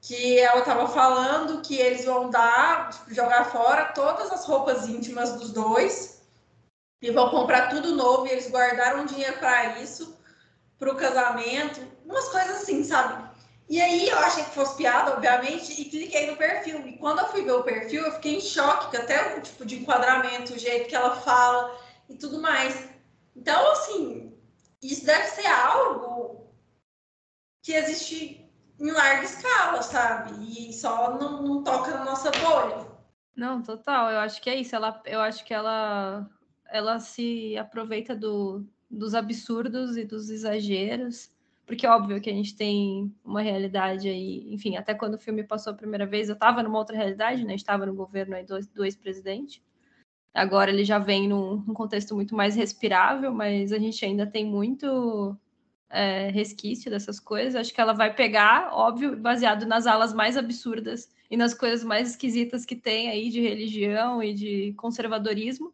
[0.00, 5.32] que ela estava falando que eles vão dar, tipo, jogar fora todas as roupas íntimas
[5.32, 6.22] dos dois
[7.00, 10.18] e vão comprar tudo novo, e eles guardaram dinheiro para isso,
[10.78, 13.22] para o casamento, umas coisas assim, sabe?
[13.68, 16.86] E aí eu achei que fosse piada, obviamente, e cliquei no perfil.
[16.86, 19.64] E quando eu fui ver o perfil, eu fiquei em choque, que até o tipo
[19.64, 21.74] de enquadramento, o jeito que ela fala
[22.08, 22.88] e tudo mais.
[23.34, 24.33] Então, assim,
[24.86, 26.52] isso deve ser algo
[27.62, 30.34] que existe em larga escala, sabe?
[30.48, 32.86] E só não, não toca na nossa bolha.
[33.34, 34.10] Não, total.
[34.10, 34.74] Eu acho que é isso.
[34.74, 36.28] Ela, eu acho que ela,
[36.66, 41.32] ela se aproveita do, dos absurdos e dos exageros
[41.66, 45.72] porque óbvio que a gente tem uma realidade aí, enfim, até quando o filme passou
[45.72, 47.54] a primeira vez, eu estava numa outra realidade, né?
[47.54, 49.62] Estava no governo aí do, do ex-presidente.
[50.34, 54.44] Agora ele já vem num, num, contexto muito mais respirável, mas a gente ainda tem
[54.44, 55.36] muito
[55.88, 57.54] é, resquício dessas coisas.
[57.54, 62.10] Acho que ela vai pegar, óbvio, baseado nas alas mais absurdas e nas coisas mais
[62.10, 65.72] esquisitas que tem aí de religião e de conservadorismo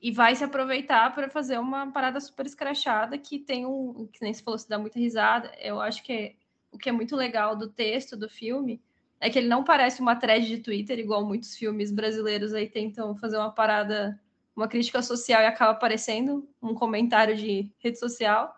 [0.00, 4.34] e vai se aproveitar para fazer uma parada super escrachada que tem um, que nem
[4.34, 5.50] se falou, se dá muita risada.
[5.58, 6.34] Eu acho que é,
[6.70, 8.82] o que é muito legal do texto do filme
[9.22, 13.14] é que ele não parece uma thread de Twitter, igual muitos filmes brasileiros aí tentam
[13.14, 14.20] fazer uma parada,
[14.54, 18.52] uma crítica social e acaba aparecendo um comentário de rede social.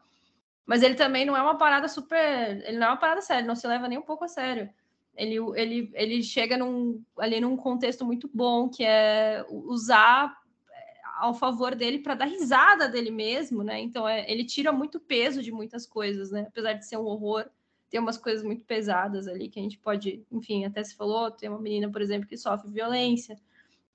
[0.65, 2.65] Mas ele também não é uma parada super.
[2.67, 4.71] Ele não é uma parada séria, não se leva nem um pouco a sério.
[5.15, 10.35] Ele, ele, ele chega num, ali num contexto muito bom, que é usar
[11.19, 13.79] ao favor dele para dar risada dele mesmo, né?
[13.81, 16.47] Então é, ele tira muito peso de muitas coisas, né?
[16.49, 17.51] Apesar de ser um horror,
[17.95, 21.49] tem umas coisas muito pesadas ali que a gente pode, enfim, até se falou, tem
[21.49, 23.39] uma menina, por exemplo, que sofre violência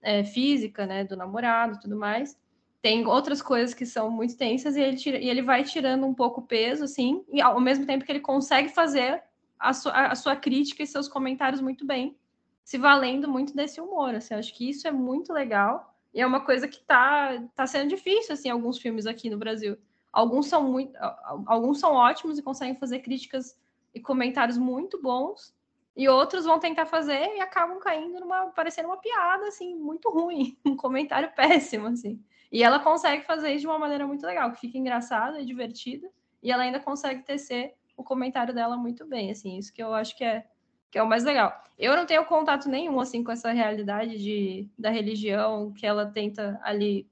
[0.02, 2.40] é, física, né, do namorado, tudo mais.
[2.82, 6.14] Tem outras coisas que são muito tensas e ele, tira, e ele vai tirando um
[6.14, 9.22] pouco o peso, assim, e ao mesmo tempo que ele consegue fazer
[9.60, 12.16] a, su, a, sua crítica e seus comentários muito bem,
[12.64, 14.16] se valendo muito desse humor.
[14.16, 17.90] Assim, acho que isso é muito legal e é uma coisa que tá, tá sendo
[17.90, 19.78] difícil, assim, alguns filmes aqui no Brasil.
[20.10, 20.98] Alguns são muito,
[21.46, 23.60] alguns são ótimos e conseguem fazer críticas
[23.94, 25.54] e comentários muito bons,
[25.96, 30.58] e outros vão tentar fazer e acabam caindo numa, parecendo uma piada, assim, muito ruim,
[30.66, 32.24] um comentário péssimo, assim.
[32.52, 36.10] E ela consegue fazer isso de uma maneira muito legal, que fica engraçada e divertida,
[36.42, 40.16] e ela ainda consegue tecer o comentário dela muito bem, assim, isso que eu acho
[40.16, 40.46] que é
[40.92, 41.64] que é o mais legal.
[41.78, 46.60] Eu não tenho contato nenhum assim com essa realidade de, da religião que ela tenta
[46.64, 47.08] ali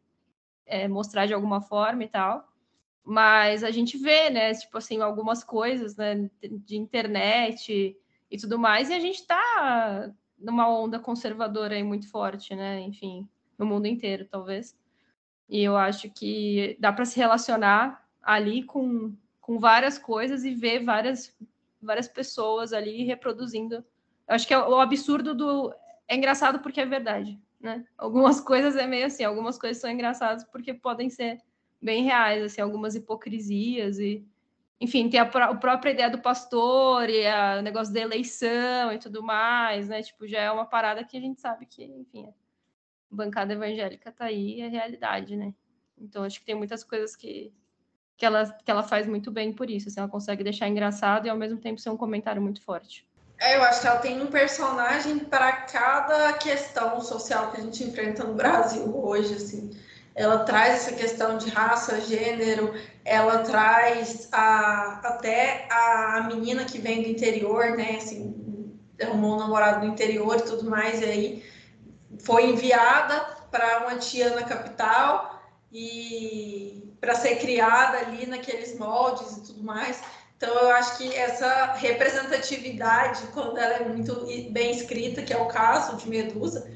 [0.65, 2.47] é, mostrar de alguma forma e tal.
[3.09, 7.97] Mas a gente vê, né, tipo assim, algumas coisas, né, de internet
[8.29, 13.25] e tudo mais, e a gente tá numa onda conservadora aí muito forte, né, enfim,
[13.57, 14.77] no mundo inteiro, talvez.
[15.47, 20.83] E eu acho que dá para se relacionar ali com, com várias coisas e ver
[20.83, 21.33] várias
[21.81, 23.75] várias pessoas ali reproduzindo.
[24.27, 25.73] Eu acho que é o absurdo do.
[26.09, 27.85] É engraçado porque é verdade, né?
[27.97, 31.41] Algumas coisas é meio assim, algumas coisas são engraçadas porque podem ser
[31.81, 34.25] bem reais, assim, algumas hipocrisias e.
[34.79, 37.25] Enfim, tem a, a própria ideia do pastor e
[37.57, 40.03] o negócio da eleição e tudo mais, né?
[40.03, 42.33] Tipo, já é uma parada que a gente sabe que, enfim, a
[43.15, 45.51] bancada evangélica tá aí, é realidade, né?
[45.97, 47.51] Então, acho que tem muitas coisas que,
[48.15, 49.87] que ela, que ela faz muito bem por isso.
[49.87, 53.07] Assim, ela consegue deixar engraçado e ao mesmo tempo ser um comentário muito forte.
[53.39, 57.83] É, eu acho que ela tem um personagem para cada questão social que a gente
[57.83, 59.71] enfrenta no Brasil hoje, assim.
[60.17, 62.73] Ela traz essa questão de raça, gênero,
[63.05, 69.85] ela traz a, até a menina que vem do interior, né, assim, arrumou um namorado
[69.85, 71.45] no interior e tudo mais, e aí
[72.25, 73.19] foi enviada
[73.51, 75.39] para uma tia na capital
[75.71, 80.01] e para ser criada ali naqueles moldes e tudo mais.
[80.35, 85.47] Então, eu acho que essa representatividade, quando ela é muito bem escrita, que é o
[85.47, 86.67] caso de Medusa,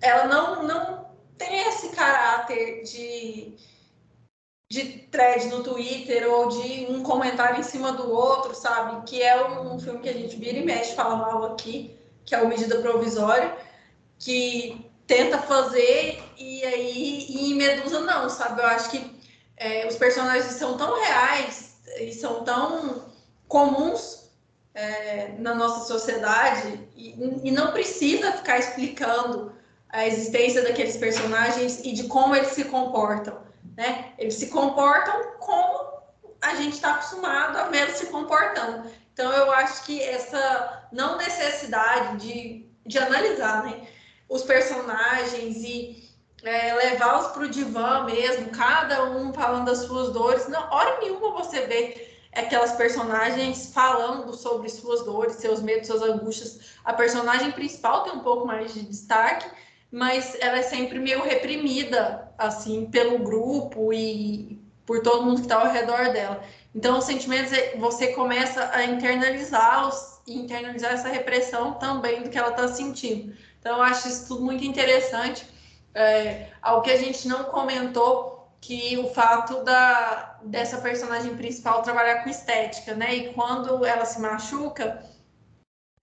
[0.00, 0.99] ela não, não
[1.40, 3.56] tem esse caráter de,
[4.70, 9.06] de thread no Twitter ou de um comentário em cima do outro, sabe?
[9.06, 12.34] Que é um, um filme que a gente vira e mexe, fala mal aqui, que
[12.34, 13.56] é o Medida Provisória,
[14.18, 18.60] que tenta fazer e aí e em Medusa não, sabe?
[18.60, 19.18] Eu acho que
[19.56, 23.06] é, os personagens são tão reais e são tão
[23.48, 24.30] comuns
[24.74, 29.52] é, na nossa sociedade e, e, não precisa ficar explicando
[29.92, 33.38] a existência daqueles personagens e de como eles se comportam,
[33.76, 34.12] né?
[34.18, 36.00] Eles se comportam como
[36.40, 38.90] a gente está acostumado a ver se comportando.
[39.12, 43.86] Então eu acho que essa não necessidade de, de analisar, né?
[44.28, 46.08] Os personagens e
[46.42, 50.48] é, levá-los para o divã mesmo, cada um falando das suas dores.
[50.48, 56.76] Não, hora nenhuma você vê aquelas personagens falando sobre suas dores, seus medos, suas angústias.
[56.84, 59.50] A personagem principal tem um pouco mais de destaque,
[59.90, 65.60] mas ela é sempre meio reprimida, assim, pelo grupo e por todo mundo que está
[65.60, 66.42] ao redor dela.
[66.74, 72.38] Então, os sentimentos, é, você começa a internalizá-los e internalizar essa repressão também do que
[72.38, 73.34] ela está sentindo.
[73.58, 75.46] Então, eu acho isso tudo muito interessante.
[75.94, 82.22] É, algo que a gente não comentou, que o fato da, dessa personagem principal trabalhar
[82.22, 83.14] com estética, né?
[83.14, 85.04] E quando ela se machuca,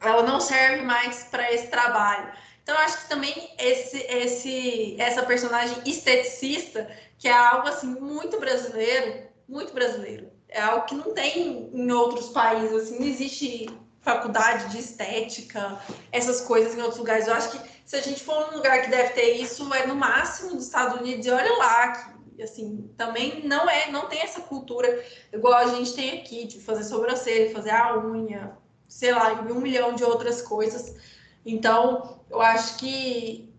[0.02, 2.32] ela não serve mais para esse trabalho.
[2.68, 6.86] Então, acho que também esse, esse, essa personagem esteticista,
[7.18, 10.30] que é algo assim muito brasileiro, muito brasileiro.
[10.50, 13.70] É algo que não tem em outros países, assim, não existe
[14.02, 15.80] faculdade de estética,
[16.12, 17.26] essas coisas em outros lugares.
[17.26, 19.96] Eu acho que se a gente for num lugar que deve ter isso, é no
[19.96, 21.94] máximo dos Estados Unidos, e olha lá,
[22.36, 26.60] que assim, também não é, não tem essa cultura igual a gente tem aqui, de
[26.60, 28.58] fazer sobrancelha, fazer a unha,
[28.90, 31.17] sei lá, e um milhão de outras coisas.
[31.48, 33.56] Então, eu acho que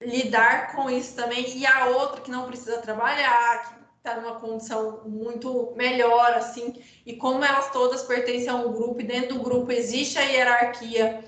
[0.00, 5.00] lidar com isso também, e a outra que não precisa trabalhar, que está numa condição
[5.06, 6.74] muito melhor, assim,
[7.06, 11.24] e como elas todas pertencem a um grupo, e dentro do grupo existe a hierarquia,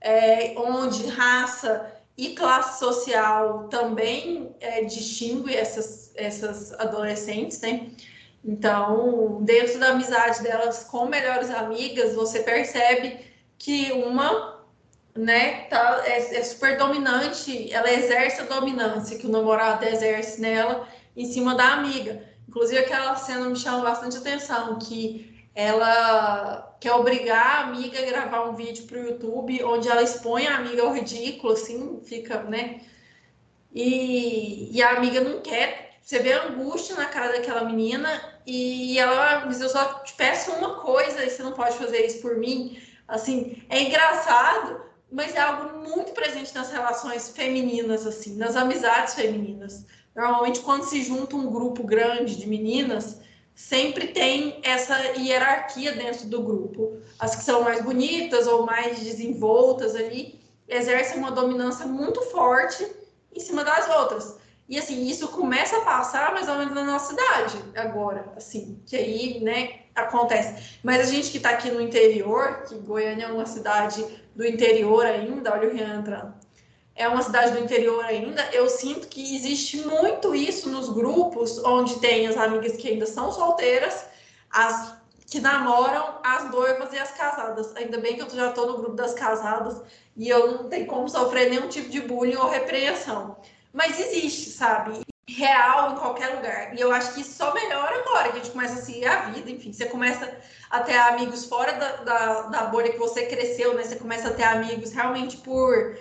[0.00, 7.90] é, onde raça e classe social também é, distingue essas, essas adolescentes, né?
[8.44, 13.18] Então, dentro da amizade delas com melhores amigas, você percebe
[13.56, 14.51] que uma
[15.14, 20.88] né, tá, é, é, super dominante, ela exerce a dominância que o namorado exerce nela
[21.16, 22.22] em cima da amiga.
[22.48, 28.48] Inclusive, aquela cena me chama bastante atenção, que ela quer obrigar a amiga a gravar
[28.48, 32.80] um vídeo para o YouTube onde ela expõe a amiga ao ridículo, assim, fica, né?
[33.72, 35.92] E, e a amiga não quer.
[36.02, 38.10] Você vê a angústia na cara daquela menina
[38.46, 42.20] e ela diz: Eu só te peço uma coisa e você não pode fazer isso
[42.20, 42.78] por mim.
[43.06, 44.80] Assim, é engraçado,
[45.12, 49.84] mas é algo muito presente nas relações femininas, assim, nas amizades femininas.
[50.16, 53.18] Normalmente, quando se junta um grupo grande de meninas,
[53.54, 56.96] sempre tem essa hierarquia dentro do grupo.
[57.18, 62.86] As que são mais bonitas ou mais desenvoltas ali exercem uma dominância muito forte
[63.34, 64.36] em cima das outras.
[64.68, 68.96] E assim, isso começa a passar mais ou menos na nossa cidade agora, assim, que
[68.96, 70.78] aí, né, acontece.
[70.82, 74.02] Mas a gente que está aqui no interior, que Goiânia é uma cidade
[74.34, 76.42] do interior ainda, olha o Rian entrando
[76.94, 81.98] é uma cidade do interior ainda, eu sinto que existe muito isso nos grupos onde
[82.00, 84.04] tem as amigas que ainda são solteiras,
[84.50, 87.74] as que namoram, as noivas e as casadas.
[87.76, 89.80] Ainda bem que eu já estou no grupo das casadas
[90.14, 93.38] e eu não tenho como sofrer nenhum tipo de bullying ou repreensão.
[93.72, 95.00] Mas existe, sabe?
[95.28, 96.74] Real em qualquer lugar.
[96.74, 99.30] E eu acho que isso só melhora agora, que a gente começa a seguir a
[99.30, 100.36] vida, enfim, você começa
[100.68, 103.84] a ter amigos fora da, da, da bolha que você cresceu, né?
[103.84, 105.96] Você começa a ter amigos realmente por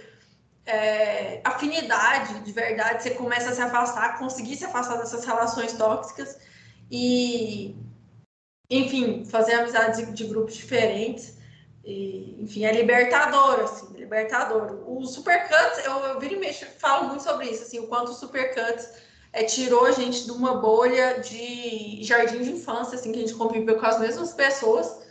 [0.65, 6.39] é, afinidade de verdade, você começa a se afastar, conseguir se afastar dessas relações tóxicas
[6.89, 7.75] e,
[8.69, 11.37] enfim, fazer amizades de grupos diferentes.
[11.83, 14.83] E, enfim, é libertador, assim, libertador.
[14.87, 18.15] O Supercuts, eu, eu viro e mexo, falo muito sobre isso, assim, o quanto o
[18.15, 23.21] Supercuts é, tirou a gente de uma bolha de jardim de infância, assim, que a
[23.21, 25.01] gente conviveu com as mesmas pessoas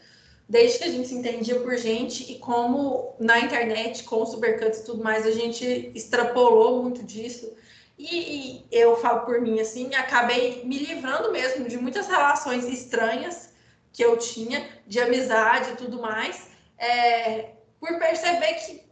[0.50, 4.84] desde que a gente se entendia por gente e como na internet, com supercuts e
[4.84, 7.56] tudo mais, a gente extrapolou muito disso.
[7.96, 13.50] E, e, eu falo por mim assim, acabei me livrando mesmo de muitas relações estranhas
[13.92, 18.82] que eu tinha, de amizade e tudo mais, é, por perceber que,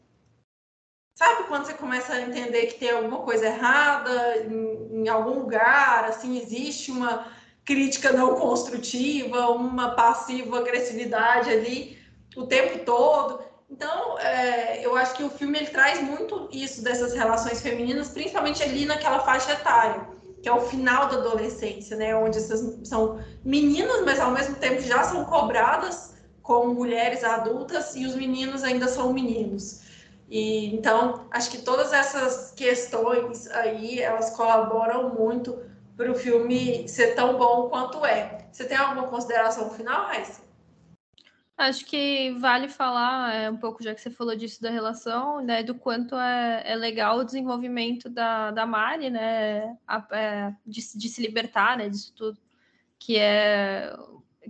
[1.18, 6.04] sabe, quando você começa a entender que tem alguma coisa errada em, em algum lugar,
[6.04, 7.26] assim, existe uma
[7.64, 11.98] crítica não construtiva, uma passiva agressividade ali
[12.36, 13.42] o tempo todo.
[13.68, 18.62] Então, é, eu acho que o filme ele traz muito isso dessas relações femininas, principalmente
[18.62, 20.06] ali naquela faixa etária,
[20.40, 22.14] que é o final da adolescência, né?
[22.14, 28.06] Onde essas são meninas, mas ao mesmo tempo já são cobradas como mulheres adultas e
[28.06, 29.87] os meninos ainda são meninos.
[30.28, 35.58] E então, acho que todas essas questões aí, elas colaboram muito
[35.96, 38.46] para o filme ser tão bom quanto é.
[38.52, 40.46] Você tem alguma consideração final, Raíssa?
[41.56, 45.60] Acho que vale falar é, um pouco, já que você falou disso da relação, né,
[45.64, 51.08] do quanto é, é legal o desenvolvimento da, da Mari, né, a, é, de, de,
[51.08, 52.38] se libertar, né, disso tudo,
[52.96, 53.92] que é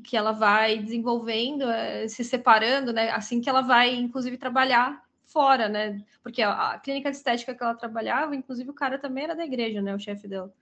[0.04, 5.02] que ela vai desenvolvendo, é, se separando, né, assim que ela vai, inclusive, trabalhar
[5.38, 6.04] fora, né?
[6.20, 9.80] Porque a, clínica de estética que ela trabalhava, inclusive o cara também era da igreja,
[9.80, 9.94] né?
[9.94, 10.52] O chefe dela.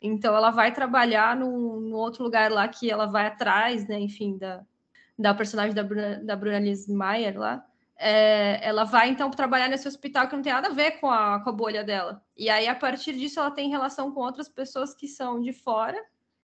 [0.00, 4.00] Então ela vai trabalhar no outro lugar lá que ela vai atrás, né?
[4.00, 4.64] Enfim, da,
[5.18, 7.62] da personagem da Bruna, da Bruna Liz Mayer lá.
[7.94, 11.38] É, ela vai então trabalhar nesse hospital que não tem nada a ver com a,
[11.40, 12.24] com a bolha dela.
[12.34, 16.02] E aí, a partir disso, ela tem relação com outras pessoas que são de fora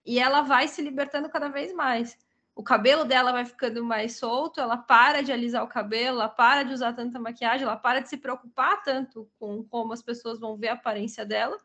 [0.05, 2.19] e ela vai se libertando cada vez mais.
[2.55, 6.63] O cabelo dela vai ficando mais solto, ela para de alisar o cabelo, ela para
[6.63, 10.57] de usar tanta maquiagem, ela para de se preocupar tanto com como as pessoas vão
[10.57, 11.59] ver a aparência dela,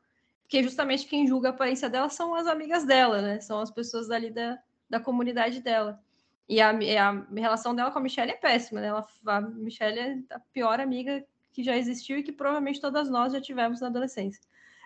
[0.43, 3.41] porque justamente quem julga a aparência dela são as amigas dela, né?
[3.41, 4.57] São as pessoas dali da,
[4.89, 6.01] da comunidade dela.
[6.47, 8.87] E a, a relação dela com a Michelle é péssima, né?
[8.87, 11.21] Ela, a Michelle é a pior amiga
[11.51, 14.41] que já existiu e que provavelmente todas nós já tivemos na adolescência.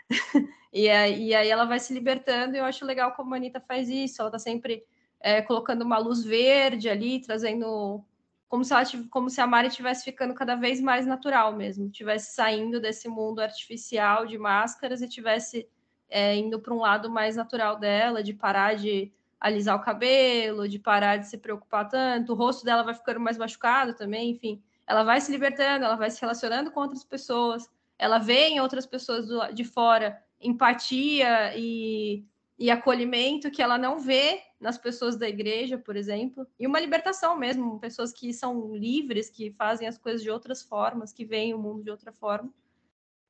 [0.74, 3.60] e, aí, e aí ela vai se libertando, e eu acho legal como a Anitta
[3.60, 4.84] faz isso, ela tá sempre
[5.22, 8.03] é, colocando uma luz verde ali, trazendo
[8.49, 12.36] como se, ela, como se a Mari estivesse ficando cada vez mais natural mesmo, estivesse
[12.36, 15.69] saindo desse mundo artificial de máscaras e estivesse
[16.09, 20.78] é, indo para um lado mais natural dela, de parar de alisar o cabelo, de
[20.78, 24.61] parar de se preocupar tanto, o rosto dela vai ficando mais machucado também, enfim.
[24.86, 28.86] Ela vai se libertando, ela vai se relacionando com outras pessoas, ela vê em outras
[28.86, 32.26] pessoas do, de fora empatia e,
[32.62, 37.36] e acolhimento que ela não vê nas pessoas da igreja, por exemplo, e uma libertação
[37.36, 41.57] mesmo, pessoas que são livres, que fazem as coisas de outras formas, que veem o
[41.57, 42.53] mundo de outra forma.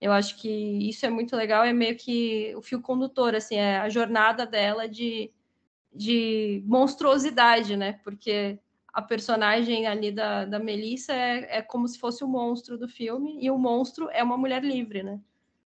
[0.01, 3.77] Eu acho que isso é muito legal, é meio que o fio condutor, assim, é
[3.77, 5.31] a jornada dela de
[5.93, 7.99] de monstruosidade, né?
[8.03, 8.57] Porque
[8.93, 13.37] a personagem ali da, da Melissa é, é como se fosse o monstro do filme,
[13.41, 15.19] e o monstro é uma mulher livre, né?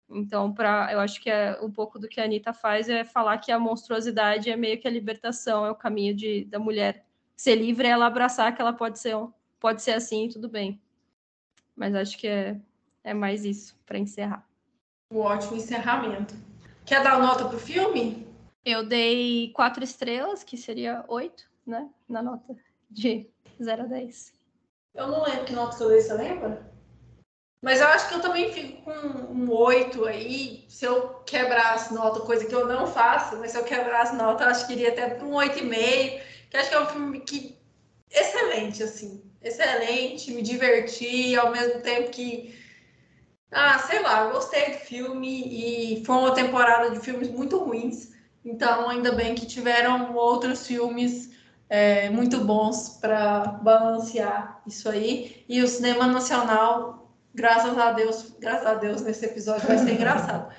[0.10, 3.40] Então, para eu acho que é um pouco do que a Anitta faz é falar
[3.40, 7.56] que a monstruosidade é meio que a libertação, é o caminho de, da mulher ser
[7.56, 9.16] livre, é ela abraçar que ela pode ser,
[9.60, 10.80] pode ser assim e tudo bem.
[11.76, 12.60] Mas acho que é,
[13.04, 14.48] é mais isso para encerrar.
[15.12, 16.36] Um ótimo encerramento.
[16.86, 18.28] Quer dar nota pro filme?
[18.64, 21.90] Eu dei quatro estrelas, que seria oito, né?
[22.08, 22.56] Na nota
[22.90, 23.30] de
[23.62, 24.34] 0 a 10.
[24.94, 26.75] Eu não lembro que nota que eu dei, você lembra?
[27.62, 30.66] Mas eu acho que eu também fico com um 8 aí.
[30.70, 34.14] Se eu quebrar as notas, coisa que eu não faço, mas se eu quebrar as
[34.14, 36.22] notas, acho que iria até para um 8,5.
[36.50, 37.58] Que acho que é um filme que.
[38.12, 39.24] Excelente, assim.
[39.42, 42.56] Excelente, me diverti, ao mesmo tempo que.
[43.52, 45.44] Ah, sei lá, gostei do filme
[46.00, 48.12] e foi uma temporada de filmes muito ruins.
[48.44, 51.32] Então, ainda bem que tiveram outros filmes
[51.70, 55.44] é, muito bons para balancear isso aí.
[55.50, 57.05] E o cinema nacional,
[57.36, 60.54] graças a Deus, graças a Deus, nesse episódio vai ser engraçado.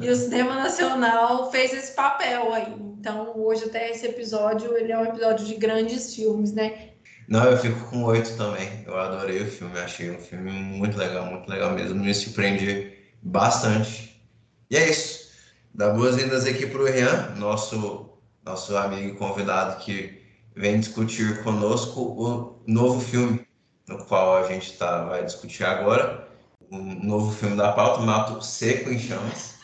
[0.00, 2.74] E o cinema nacional fez esse papel aí.
[2.98, 6.90] Então, hoje até esse episódio, ele é um episódio de grandes filmes, né?
[7.28, 8.84] Não, eu fico com oito também.
[8.86, 11.94] Eu adorei o filme, achei um filme muito legal, muito legal mesmo.
[11.94, 12.92] Me surpreendi
[13.22, 14.20] bastante.
[14.68, 15.30] E é isso.
[15.72, 18.10] Dar boas-vindas aqui para o Rian, nosso,
[18.44, 20.20] nosso amigo convidado que
[20.56, 23.46] vem discutir conosco o novo filme,
[23.90, 26.28] no qual a gente tá, vai discutir agora.
[26.70, 29.56] Um novo filme da pauta, Mato Seco em Chamas,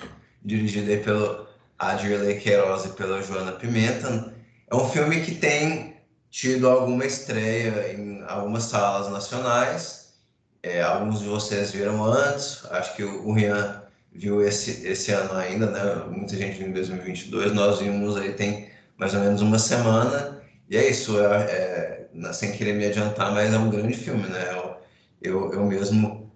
[0.44, 1.46] dirigido pelo
[1.78, 4.34] Adirley Queiroz e pela Joana Pimenta.
[4.68, 5.96] É um filme que tem
[6.30, 10.16] tido alguma estreia em algumas salas nacionais.
[10.62, 15.66] É, alguns de vocês viram antes, acho que o Rian viu esse, esse ano ainda,
[15.66, 16.04] né?
[16.10, 18.68] Muita gente viu em 2022, nós vimos aí tem
[18.98, 20.42] mais ou menos uma semana.
[20.68, 24.50] E é isso, é, é, sem querer me adiantar, mas é um grande filme, né?
[24.52, 24.76] Eu,
[25.22, 26.32] eu, eu mesmo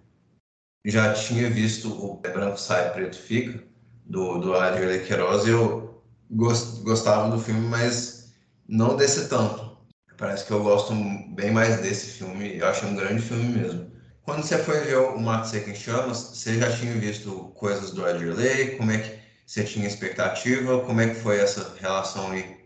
[0.85, 3.63] já tinha visto o Branco Sai, Preto Fica,
[4.05, 8.33] do, do Adriano Queiroz, e eu gost, gostava do filme, mas
[8.67, 9.77] não desse tanto.
[10.17, 10.93] Parece que eu gosto
[11.33, 13.91] bem mais desse filme, eu acho um grande filme mesmo.
[14.21, 18.05] Quando você foi ver o Mato Seco em Chamas, você já tinha visto coisas do
[18.05, 18.77] Adirley?
[18.77, 20.81] Como é que você tinha expectativa?
[20.85, 22.59] Como é que foi essa relação aí?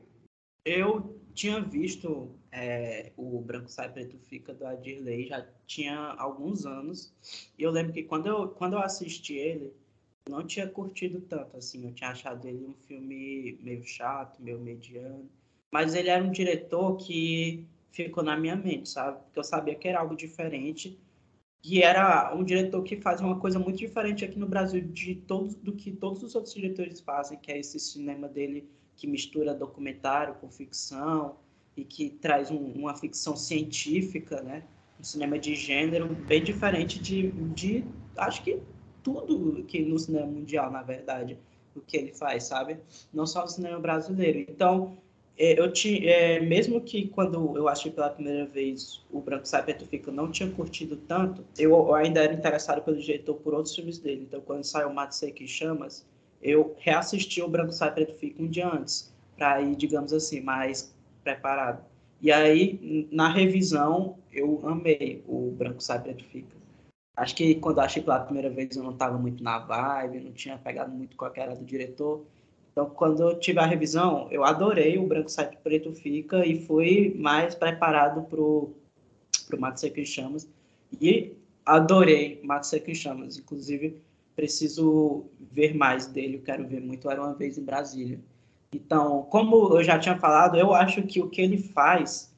[0.66, 7.14] Eu tinha visto é, o Branco Sai Preto Fica do Adirley já tinha alguns anos.
[7.60, 9.74] E eu lembro que quando eu, quando eu assisti ele,
[10.26, 11.86] eu não tinha curtido tanto, assim.
[11.86, 15.30] Eu tinha achado ele um filme meio chato, meio mediano.
[15.72, 19.22] Mas ele era um diretor que ficou na minha mente, sabe?
[19.24, 20.98] Porque eu sabia que era algo diferente
[21.64, 25.56] e era um diretor que faz uma coisa muito diferente aqui no Brasil de todos
[25.56, 30.36] do que todos os outros diretores fazem, que é esse cinema dele que mistura documentário
[30.36, 31.36] com ficção
[31.76, 34.64] e que traz um, uma ficção científica, né?
[35.00, 37.84] Um cinema de gênero bem diferente de, de
[38.18, 38.60] acho que
[39.04, 41.38] tudo que no cinema mundial, na verdade,
[41.76, 42.78] o que ele faz, sabe?
[43.14, 44.40] Não só no cinema brasileiro.
[44.40, 44.98] Então,
[45.38, 49.64] é, eu te, é, mesmo que quando eu assisti pela primeira vez o Branco Sai
[49.64, 54.00] Preto Fica, não tinha curtido tanto, eu ainda era interessado pelo diretor por outros filmes
[54.00, 54.24] dele.
[54.28, 56.06] Então, quando saiu Mato Seco e Chamas,
[56.42, 60.94] eu reassisti o Branco Sai Preto Fica um dia antes, para ir, digamos assim, mais
[61.24, 61.84] preparado.
[62.22, 66.56] E aí, na revisão, eu amei o Branco Sai Preto Fica.
[67.16, 70.34] Acho que quando eu achei pela primeira vez eu não estava muito na vibe, não
[70.34, 72.26] tinha pegado muito com a cara do diretor.
[72.72, 77.16] Então, quando eu tive a revisão, eu adorei o Branco Sai Preto Fica e fui
[77.18, 78.76] mais preparado para o
[79.58, 80.46] Mato Seco em Chamas.
[81.00, 81.34] E
[81.66, 83.38] adorei Mato Seco em Chamas.
[83.38, 83.98] Inclusive,
[84.36, 86.42] preciso ver mais dele.
[86.44, 88.20] Quero ver muito Era Uma Vez em Brasília.
[88.74, 92.34] Então, como eu já tinha falado, eu acho que o que ele faz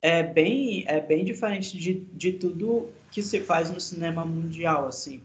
[0.00, 5.20] é bem, é bem diferente de, de tudo que se faz no cinema mundial, assim.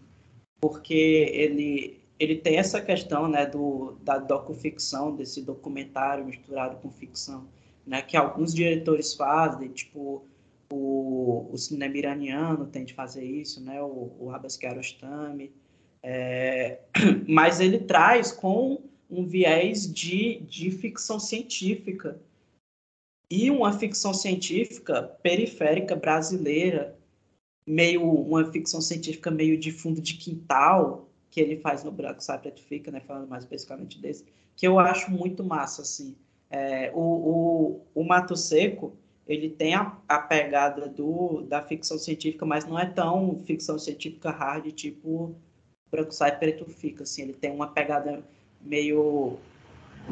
[0.60, 7.46] Porque ele, ele tem essa questão né, do, da docuficção, desse documentário misturado com ficção,
[7.86, 10.24] né, que alguns diretores fazem, tipo
[10.72, 15.52] o, o cinema iraniano tem de fazer isso, né, o, o Abbas Kiarostami,
[16.04, 16.80] é,
[17.28, 22.20] mas ele traz com um viés de, de ficção científica,
[23.30, 26.98] e uma ficção científica periférica brasileira,
[27.66, 32.40] meio uma ficção científica meio de fundo de quintal, que ele faz no Branco Sai
[32.40, 34.26] Preto Fica, né, falando mais especificamente desse,
[34.58, 36.14] que eu acho muito massa, assim.
[36.50, 38.94] É, o, o, o Mato Seco,
[39.26, 44.30] ele tem a, a, pegada do, da ficção científica, mas não é tão ficção científica
[44.30, 45.34] hard, tipo
[45.92, 47.24] Branco Sai Preto Fica, assim.
[47.24, 48.24] Ele tem uma pegada
[48.62, 49.38] meio...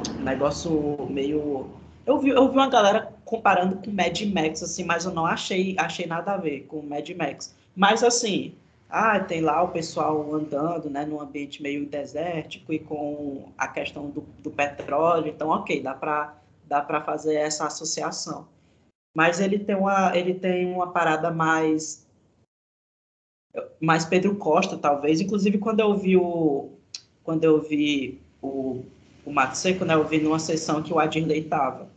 [0.10, 1.70] Um negócio meio...
[2.06, 5.76] Eu vi, eu vi uma galera comparando com Mad Max, assim, mas eu não achei,
[5.78, 7.56] achei nada a ver com Mad Max.
[7.76, 8.56] Mas, assim,
[8.90, 14.10] ah, tem lá o pessoal andando, né, num ambiente meio desértico e com a questão
[14.10, 18.48] do, do petróleo, então, ok, dá para dá para fazer essa associação.
[19.16, 22.08] Mas ele tem uma ele tem uma parada mais
[23.80, 25.22] mais Pedro Costa, talvez.
[25.22, 26.72] Inclusive quando eu vi o
[27.24, 28.84] quando eu vi o
[29.26, 31.90] o Mato Seco, né, eu vi numa sessão que o Adirley estava.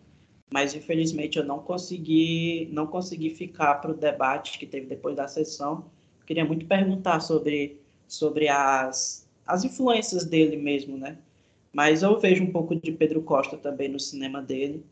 [0.52, 5.26] Mas infelizmente eu não consegui não consegui ficar para o debate que teve depois da
[5.28, 5.84] sessão
[6.32, 11.18] queria muito perguntar sobre, sobre as, as influências dele mesmo, né?
[11.72, 14.84] Mas eu vejo um pouco de Pedro Costa também no cinema dele.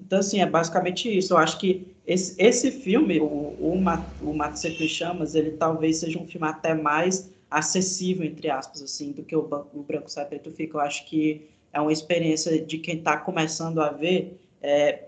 [0.00, 1.32] Então, assim, é basicamente isso.
[1.32, 3.74] Eu acho que esse, esse filme, o, o,
[4.20, 9.12] o Mato Seco Chamas, ele talvez seja um filme até mais acessível, entre aspas, assim,
[9.12, 10.76] do que o, o Branco Sai Preto Fica.
[10.76, 15.04] Eu acho que é uma experiência de quem está começando a ver é,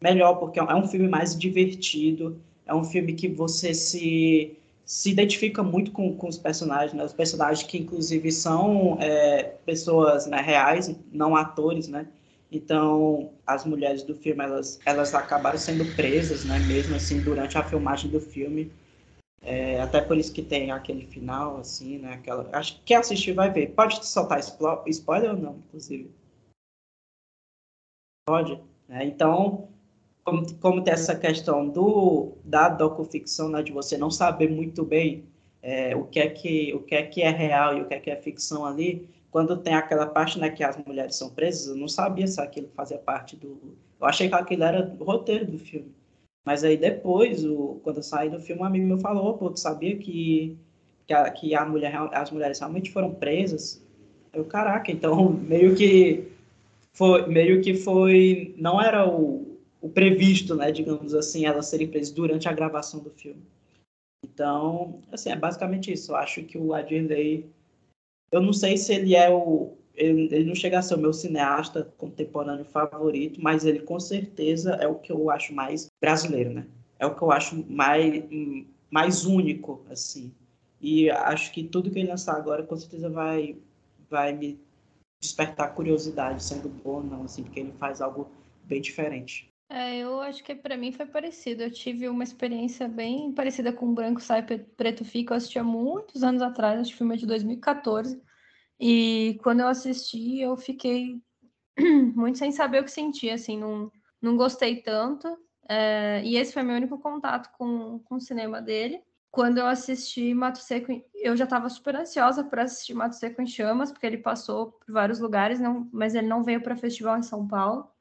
[0.00, 5.62] melhor, porque é um filme mais divertido, é um filme que você se se identifica
[5.62, 7.04] muito com, com os personagens, né?
[7.04, 12.06] Os personagens que, inclusive, são é, pessoas né, reais, não atores, né?
[12.54, 16.58] Então, as mulheres do filme, elas, elas acabaram sendo presas, né?
[16.60, 18.70] Mesmo assim, durante a filmagem do filme.
[19.42, 22.14] É, até por isso que tem aquele final, assim, né?
[22.14, 23.72] Aquela, acho que quem assistir vai ver.
[23.72, 26.10] Pode soltar spoiler ou não, inclusive?
[28.26, 28.58] Pode.
[28.88, 29.04] Né?
[29.04, 29.68] Então,
[30.24, 35.24] como, como tem essa questão do, da docuficção, né, de você não saber muito bem
[35.60, 37.98] é, o, que é que, o que é que é real e o que é
[37.98, 41.74] que é ficção ali, quando tem aquela parte né, que as mulheres são presas, eu
[41.74, 43.76] não sabia se aquilo fazia parte do...
[44.00, 45.92] Eu achei que aquilo era o roteiro do filme.
[46.46, 49.58] Mas aí depois, o, quando eu saí do filme, um amigo meu falou, pô, tu
[49.58, 50.56] sabia que,
[51.04, 53.84] que, a, que a mulher, as mulheres realmente foram presas?
[54.32, 56.28] Eu, caraca, então meio que
[56.92, 62.12] foi, meio que foi, não era o, o previsto, né, digamos assim, elas serem presas
[62.12, 63.42] durante a gravação do filme.
[64.24, 66.12] Então, assim, é basicamente isso.
[66.12, 67.52] Eu acho que o Adirley,
[68.34, 71.84] eu não sei se ele é o, ele, não chega a ser o meu cineasta
[71.96, 76.66] contemporâneo favorito, mas ele com certeza é o que eu acho mais brasileiro, né?
[76.98, 78.24] É o que eu acho mais,
[78.90, 80.32] mais único, assim.
[80.80, 83.56] E acho que tudo que ele lançar agora com certeza vai,
[84.10, 84.58] vai me
[85.20, 88.28] despertar curiosidade, sendo bom ou não, assim, porque ele faz algo
[88.64, 89.48] bem diferente.
[89.68, 91.62] É, eu acho que para mim foi parecido.
[91.62, 95.32] Eu tive uma experiência bem parecida com Branco Sai Preto Fica.
[95.34, 98.22] Eu assisti há muitos anos atrás, acho que filme é de 2014.
[98.78, 101.20] E quando eu assisti, eu fiquei
[102.14, 103.90] muito sem saber o que sentia, assim, não,
[104.20, 105.26] não gostei tanto.
[105.68, 109.02] É, e esse foi meu único contato com, com o cinema dele.
[109.30, 113.46] Quando eu assisti Mato Seco, eu já estava super ansiosa para assistir Mato Seco em
[113.46, 117.22] Chamas, porque ele passou por vários lugares, não, mas ele não veio para festival em
[117.22, 117.93] São Paulo.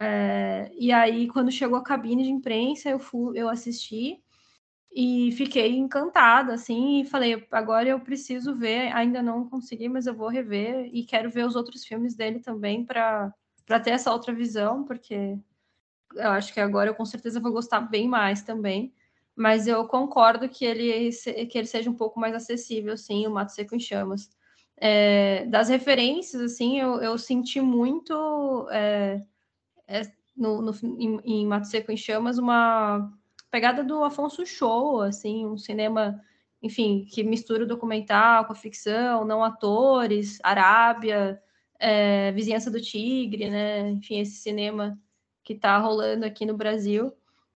[0.00, 4.22] É, e aí, quando chegou a cabine de imprensa, eu fui, eu assisti
[4.92, 10.14] e fiquei encantada, assim, e falei, agora eu preciso ver, ainda não consegui, mas eu
[10.14, 13.32] vou rever e quero ver os outros filmes dele também para
[13.84, 15.38] ter essa outra visão, porque
[16.14, 18.92] eu acho que agora eu com certeza vou gostar bem mais também.
[19.36, 21.10] Mas eu concordo que ele,
[21.48, 24.28] que ele seja um pouco mais acessível, sim, o Mato Seco em Chamas.
[24.76, 29.22] É, das referências, assim, eu, eu senti muito é,
[29.88, 30.02] é,
[30.36, 33.10] no, no, em, em Mato Seco em Chamas uma
[33.50, 36.20] pegada do Afonso Show, assim, um cinema,
[36.62, 41.42] enfim, que mistura o documental com a ficção, não atores, Arábia,
[41.78, 43.90] é, Vizinhança do Tigre, né?
[43.90, 44.98] Enfim, esse cinema
[45.42, 47.12] que está rolando aqui no Brasil.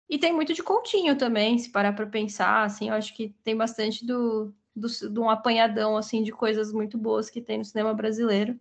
[0.07, 3.55] E tem muito de continho também, se parar para pensar, assim, eu acho que tem
[3.55, 7.93] bastante do, do, de um apanhadão, assim, de coisas muito boas que tem no cinema
[7.93, 8.59] brasileiro.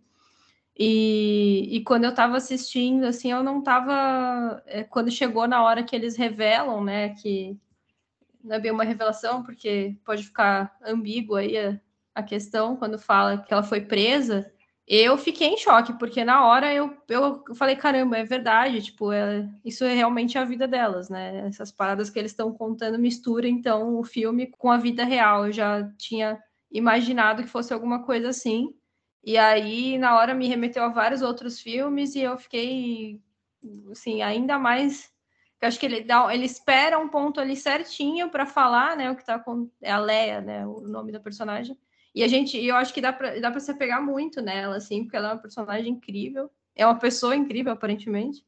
[0.81, 4.63] E, e quando eu estava assistindo, assim, eu não estava...
[4.65, 7.59] É, quando chegou na hora que eles revelam, né, que
[8.41, 11.79] não é bem uma revelação, porque pode ficar ambíguo aí a,
[12.15, 14.49] a questão, quando fala que ela foi presa,
[14.87, 19.47] eu fiquei em choque, porque na hora eu, eu falei, caramba, é verdade, tipo, é,
[19.63, 21.45] isso é realmente a vida delas, né?
[21.47, 25.45] Essas paradas que eles estão contando mistura, então, o filme com a vida real.
[25.45, 26.39] Eu já tinha
[26.71, 28.73] imaginado que fosse alguma coisa assim.
[29.29, 33.21] E aí, na hora, me remeteu a vários outros filmes e eu fiquei,
[33.91, 35.13] assim, ainda mais.
[35.61, 39.11] Eu acho que ele dá, ele espera um ponto ali certinho para falar, né?
[39.11, 39.69] O que tá com.
[39.83, 40.65] É a Leia, né?
[40.65, 41.77] O nome da personagem
[42.15, 45.03] e a gente, eu acho que dá para dá para se pegar muito nela, assim,
[45.03, 48.43] porque ela é uma personagem incrível, é uma pessoa incrível, aparentemente.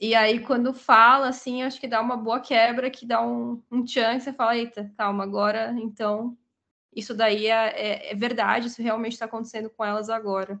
[0.00, 3.84] E aí, quando fala, assim, acho que dá uma boa quebra, que dá um, um
[3.84, 6.36] tchan, que você fala, eita, calma, agora, então,
[6.94, 10.60] isso daí é, é, é verdade, isso realmente está acontecendo com elas agora.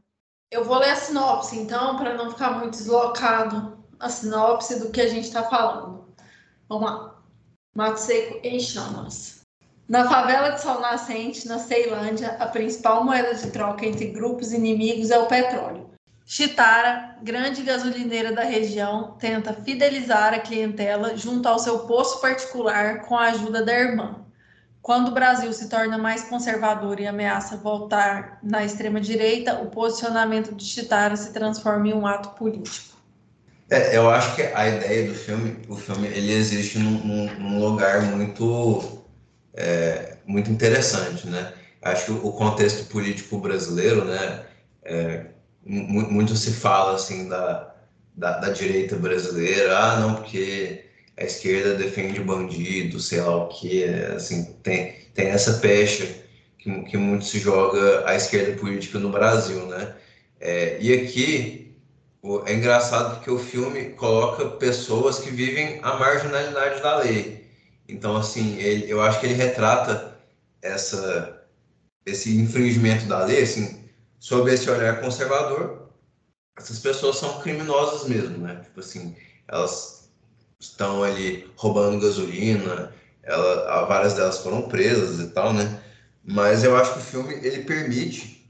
[0.50, 5.00] Eu vou ler a sinopse, então, para não ficar muito deslocado a sinopse do que
[5.00, 6.14] a gente está falando.
[6.68, 7.22] Vamos lá.
[7.74, 9.40] Mato Seco em chamas.
[9.88, 15.10] Na favela de Sol Nascente, na Ceilândia, a principal moeda de troca entre grupos inimigos
[15.10, 15.90] é o petróleo.
[16.24, 23.16] Chitara, grande gasolineira da região, tenta fidelizar a clientela junto ao seu poço particular com
[23.16, 24.24] a ajuda da irmã.
[24.82, 30.64] Quando o Brasil se torna mais conservador e ameaça voltar na extrema-direita, o posicionamento de
[30.64, 32.96] Chitara se transforma em um ato político.
[33.68, 38.02] É, eu acho que a ideia do filme, o filme, ele existe num, num lugar
[38.02, 39.00] muito
[39.54, 41.52] é, muito interessante, né?
[41.82, 44.44] Acho que o contexto político brasileiro, né,
[44.82, 45.26] é,
[45.64, 47.74] muito se fala assim da,
[48.14, 53.84] da, da, direita brasileira, ah, não, porque a esquerda defende bandido, sei lá o que,
[53.84, 56.06] assim, tem, tem essa pecha
[56.58, 59.96] que, que muito se joga à esquerda política no Brasil, né?
[60.40, 61.76] É, e aqui
[62.46, 67.50] é engraçado porque o filme coloca pessoas que vivem a marginalidade da lei.
[67.88, 70.18] Então, assim, ele, eu acho que ele retrata
[70.62, 71.44] essa,
[72.06, 73.88] esse infringimento da lei, assim,
[74.18, 75.90] sob esse olhar conservador.
[76.56, 78.60] Essas pessoas são criminosas mesmo, né?
[78.64, 79.16] Tipo assim,
[79.48, 79.99] elas
[80.60, 82.92] estão ali roubando gasolina,
[83.22, 85.82] ela, várias delas foram presas e tal, né?
[86.22, 88.46] Mas eu acho que o filme ele permite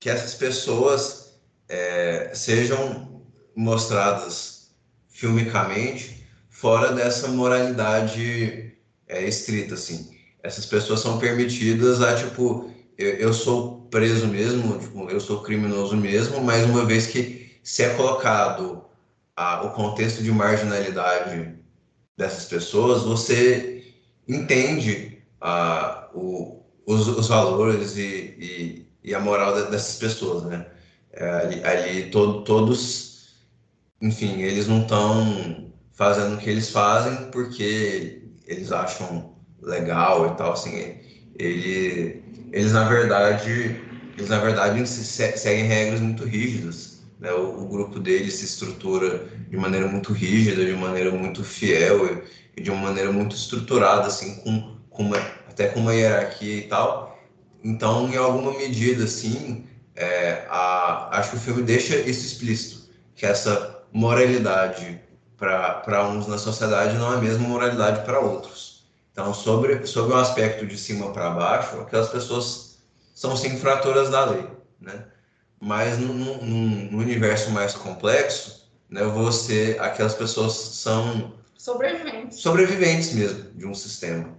[0.00, 3.22] que essas pessoas é, sejam
[3.54, 4.70] mostradas
[5.08, 8.74] filmicamente fora dessa moralidade
[9.06, 10.16] é, estrita, assim.
[10.42, 15.96] Essas pessoas são permitidas a, tipo, eu, eu sou preso mesmo, tipo, eu sou criminoso
[15.96, 18.85] mesmo, mas uma vez que se é colocado
[19.36, 21.54] a, o contexto de marginalidade
[22.16, 23.84] dessas pessoas, você
[24.26, 30.66] entende a, o, os, os valores e, e, e, a moral dessas pessoas, né?
[31.12, 33.46] É, ali, ali todo, todos,
[34.00, 40.52] enfim, eles não estão fazendo o que eles fazem porque eles acham legal e tal,
[40.52, 40.98] assim,
[41.38, 42.22] ele,
[42.52, 43.80] eles na verdade,
[44.16, 47.32] eles na verdade seguem regras muito rígidas, né?
[47.32, 52.22] O, o, grupo deles se estrutura de maneira muito rígida, de maneira muito fiel e,
[52.60, 56.62] e de uma maneira muito estruturada, assim, com, com uma, até com uma hierarquia e
[56.62, 57.18] tal.
[57.64, 63.26] Então, em alguma medida, assim, é, a, acho que o filme deixa isso explícito, que
[63.26, 65.00] essa moralidade
[65.36, 68.86] para uns na sociedade não é a mesma moralidade para outros.
[69.12, 72.78] Então, sobre, sobre o aspecto de cima para baixo, aquelas pessoas
[73.14, 74.46] são sim fraturas da lei,
[74.78, 75.06] né?
[75.60, 83.74] Mas no universo mais complexo, né, você, aquelas pessoas são sobreviventes, sobreviventes mesmo de um
[83.74, 84.36] sistema.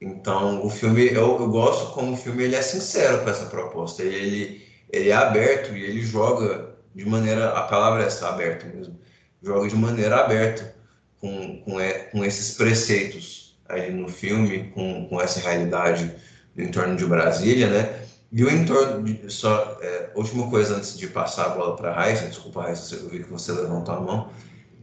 [0.00, 4.02] Então, o filme, eu, eu gosto como o filme ele é sincero com essa proposta.
[4.02, 8.64] Ele, ele, ele é aberto e ele joga de maneira, a palavra é essa, aberto
[8.74, 8.98] mesmo
[9.42, 10.74] joga de maneira aberta
[11.20, 11.76] com, com,
[12.12, 16.10] com esses preceitos aí no filme, com, com essa realidade
[16.56, 17.99] no entorno de Brasília, né?
[18.32, 21.94] E o entorno, de, só, é, última coisa antes de passar a bola para a
[21.94, 24.32] Raíssa, desculpa, Raíssa, eu vi que você levantou a mão.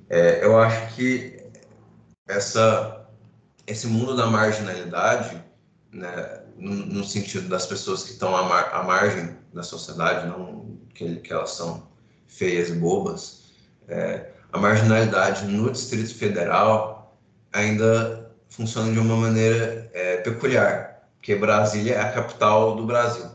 [0.10, 1.42] É, eu acho que
[2.28, 3.08] essa,
[3.66, 5.42] esse mundo da marginalidade,
[5.92, 10.78] né, no, no sentido das pessoas que estão à, mar, à, margem da sociedade, não
[10.94, 11.88] que, que elas são
[12.28, 13.44] feias e bobas,
[13.88, 17.18] é, a marginalidade no Distrito Federal
[17.54, 23.27] ainda funciona de uma maneira é, peculiar, porque Brasília é a capital do Brasil.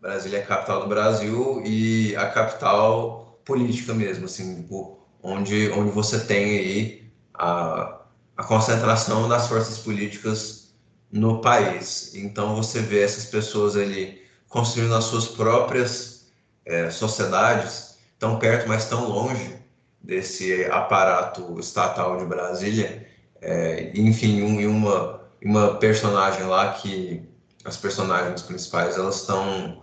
[0.00, 5.90] Brasília é a capital do Brasil e a capital política mesmo, assim, tipo, onde, onde
[5.90, 8.00] você tem aí a,
[8.36, 10.74] a concentração das forças políticas
[11.10, 12.14] no país.
[12.14, 16.32] Então você vê essas pessoas ali construindo as suas próprias
[16.64, 19.56] é, sociedades, tão perto, mas tão longe
[20.02, 23.06] desse aparato estatal de Brasília.
[23.40, 27.28] É, enfim, um, uma, uma personagem lá que
[27.64, 29.82] as personagens principais elas estão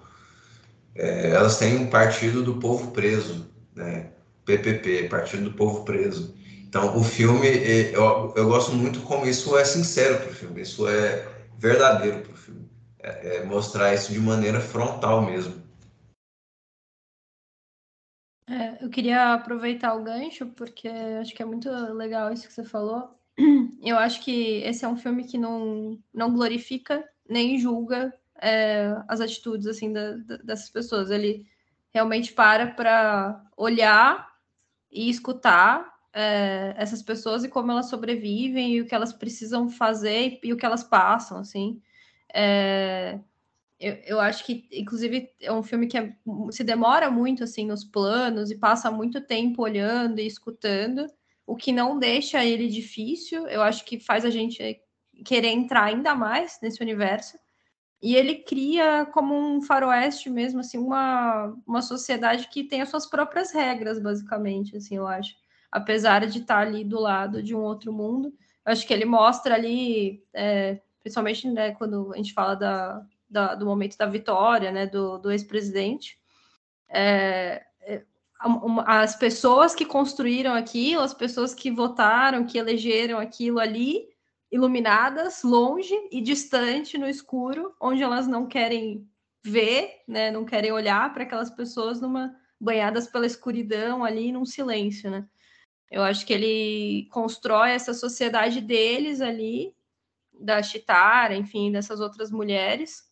[0.96, 4.12] é, elas têm um partido do povo preso, né?
[4.46, 6.36] PPP, Partido do Povo Preso.
[6.68, 10.88] Então, o filme, eu, eu gosto muito como isso é sincero para o filme, isso
[10.88, 11.28] é
[11.58, 12.70] verdadeiro para o filme.
[13.00, 15.62] É, é mostrar isso de maneira frontal mesmo.
[18.48, 22.64] É, eu queria aproveitar o gancho, porque acho que é muito legal isso que você
[22.64, 23.18] falou.
[23.82, 28.14] Eu acho que esse é um filme que não, não glorifica nem julga
[28.44, 31.10] é, as atitudes assim da, da, dessas pessoas.
[31.10, 31.48] Ele
[31.94, 34.30] realmente para para olhar
[34.92, 40.40] e escutar é, essas pessoas e como elas sobrevivem e o que elas precisam fazer
[40.44, 41.82] e, e o que elas passam, assim.
[42.34, 43.20] É,
[43.80, 46.16] eu, eu, acho que, inclusive, é um filme que é,
[46.52, 51.08] se demora muito, assim, nos planos e passa muito tempo olhando e escutando,
[51.46, 54.80] o que não deixa ele difícil, eu acho que faz a gente
[55.26, 57.38] querer entrar ainda mais nesse universo.
[58.04, 63.06] E ele cria como um faroeste mesmo, assim, uma, uma sociedade que tem as suas
[63.06, 65.34] próprias regras, basicamente, assim, eu acho.
[65.72, 68.34] Apesar de estar ali do lado de um outro mundo.
[68.66, 73.66] Acho que ele mostra ali, é, principalmente né, quando a gente fala da, da, do
[73.66, 76.20] momento da vitória, né, do, do ex-presidente,
[76.90, 78.04] é, é
[78.86, 84.10] as pessoas que construíram aquilo, as pessoas que votaram, que elegeram aquilo ali,
[84.54, 89.10] iluminadas, longe e distante no escuro, onde elas não querem
[89.44, 95.12] ver, né, não querem olhar para aquelas pessoas numa banhadas pela escuridão ali num silêncio,
[95.12, 95.28] né?
[95.92, 99.76] Eu acho que ele constrói essa sociedade deles ali,
[100.32, 103.04] da Chitara, enfim, dessas outras mulheres,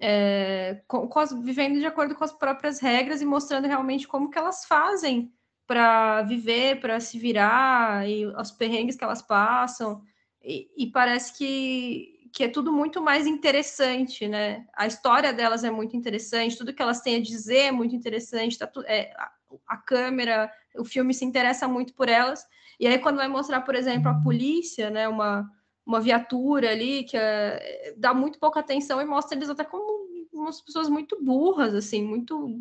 [0.00, 4.30] é, com, com as, vivendo de acordo com as próprias regras e mostrando realmente como
[4.30, 5.32] que elas fazem
[5.66, 10.02] para viver, para se virar e os perrengues que elas passam.
[10.48, 14.66] E, e, parece que, que é tudo muito mais interessante, né?
[14.74, 18.56] A história delas é muito interessante, tudo que elas têm a dizer é muito interessante,
[18.58, 19.30] tá tu, é, a,
[19.66, 22.46] a, câmera, o filme se interessa muito por elas.
[22.80, 25.06] E aí, quando vai mostrar, por exemplo, a polícia, né?
[25.06, 25.46] Uma,
[25.84, 30.62] uma viatura ali que é, dá muito pouca atenção e mostra eles até como umas
[30.62, 32.58] pessoas muito burras, assim, muito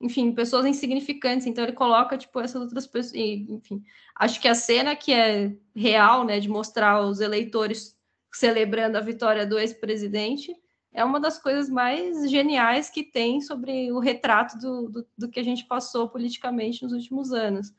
[0.00, 1.46] enfim, pessoas insignificantes.
[1.46, 3.82] Então ele coloca tipo essas outras pessoas, enfim.
[4.14, 7.96] Acho que a cena que é real, né, de mostrar os eleitores
[8.32, 10.54] celebrando a vitória do ex-presidente,
[10.92, 15.40] é uma das coisas mais geniais que tem sobre o retrato do, do, do, que
[15.40, 17.72] a gente passou politicamente nos últimos anos.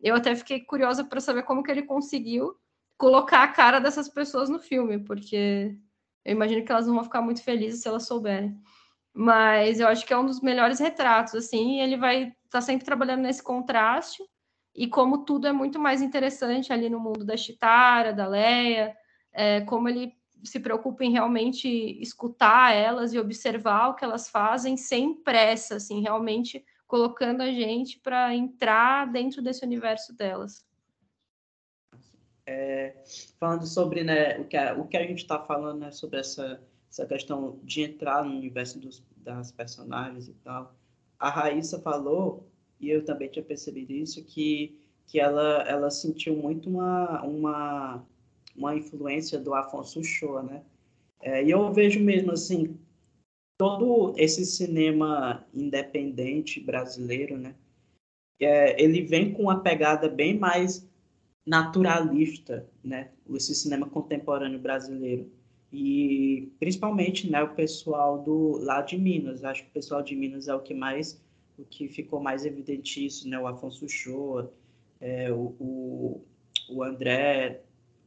[0.00, 2.56] Eu até fiquei curiosa para saber como que ele conseguiu
[2.96, 5.76] colocar a cara dessas pessoas no filme, porque
[6.24, 8.58] eu imagino que elas não vão ficar muito felizes se elas souberem
[9.14, 12.84] mas eu acho que é um dos melhores retratos, assim, ele vai estar tá sempre
[12.84, 14.24] trabalhando nesse contraste,
[14.74, 18.94] e como tudo é muito mais interessante ali no mundo da Chitara, da Leia,
[19.32, 20.12] é, como ele
[20.42, 21.68] se preocupa em realmente
[22.02, 27.98] escutar elas e observar o que elas fazem sem pressa, assim, realmente colocando a gente
[28.00, 30.66] para entrar dentro desse universo delas.
[32.46, 33.02] É,
[33.38, 36.62] falando sobre né, o, que a, o que a gente está falando né, sobre essa
[36.94, 40.72] essa questão de entrar no universo dos, das personagens e tal.
[41.18, 46.70] A Raíssa falou, e eu também tinha percebido isso, que, que ela, ela sentiu muito
[46.70, 48.06] uma, uma,
[48.56, 50.62] uma influência do Afonso Shoa, né?
[51.20, 52.78] É, e eu vejo mesmo, assim,
[53.58, 57.56] todo esse cinema independente brasileiro, né?
[58.40, 60.88] É, ele vem com uma pegada bem mais
[61.44, 63.10] naturalista, né?
[63.34, 65.28] Esse cinema contemporâneo brasileiro
[65.74, 69.42] e principalmente né, o pessoal do lá de Minas.
[69.42, 71.20] Acho que o pessoal de Minas é o que mais,
[71.58, 73.36] o que ficou mais evidente isso, né?
[73.40, 74.52] O Afonso Shoa,
[75.00, 76.22] é, o,
[76.70, 77.62] o, André,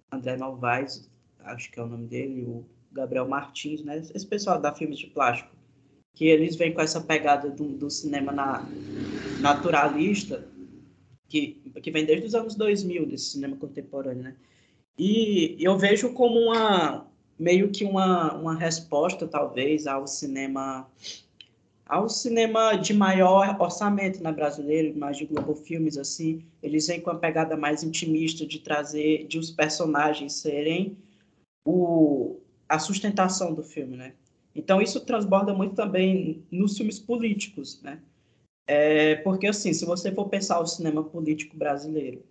[0.09, 3.97] André Novaes, acho que é o nome dele, o Gabriel Martins, né?
[3.97, 5.53] Esse pessoal da Filmes de Plástico,
[6.15, 8.65] que eles vêm com essa pegada do, do cinema na,
[9.41, 10.47] naturalista,
[11.27, 14.37] que, que vem desde os anos 2000, desse cinema contemporâneo, né?
[14.97, 17.06] E eu vejo como uma,
[17.39, 20.87] meio que uma, uma resposta, talvez, ao cinema
[21.85, 27.09] ao cinema de maior orçamento na brasileiro, mais de Globo Filmes, assim, eles vêm com
[27.09, 30.97] a pegada mais intimista de trazer, de os personagens serem
[31.65, 34.13] o, a sustentação do filme, né?
[34.53, 37.99] Então, isso transborda muito também nos filmes políticos, né?
[38.67, 42.21] É, porque, assim, se você for pensar o cinema político brasileiro,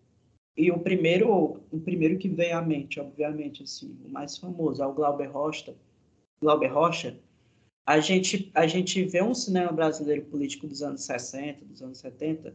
[0.56, 4.86] e o primeiro, o primeiro que vem à mente, obviamente, assim, o mais famoso é
[4.86, 5.74] o Glauber Rocha,
[6.40, 7.18] Glauber Rocha,
[7.84, 12.54] a gente, a gente vê um cinema brasileiro político dos anos 60, dos anos 70,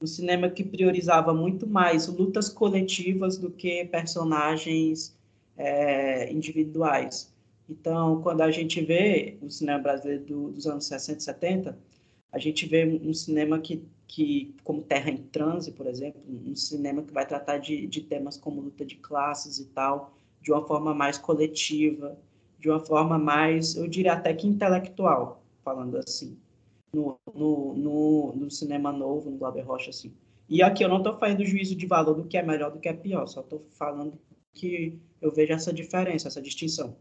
[0.00, 5.16] um cinema que priorizava muito mais lutas coletivas do que personagens
[5.56, 7.32] é, individuais.
[7.68, 11.78] Então, quando a gente vê o cinema brasileiro do, dos anos 60 e 70,
[12.32, 17.02] a gente vê um cinema que, que como Terra em Transe, por exemplo, um cinema
[17.02, 20.92] que vai tratar de, de temas como luta de classes e tal, de uma forma
[20.92, 22.18] mais coletiva,
[22.58, 26.36] de uma forma mais, eu diria até que intelectual, falando assim,
[26.92, 30.12] no, no, no, no cinema novo, no Glauber Rocha, assim.
[30.46, 32.90] E aqui eu não estou fazendo juízo de valor do que é melhor do que
[32.90, 34.18] é pior, só estou falando
[34.52, 36.94] que eu vejo essa diferença, essa distinção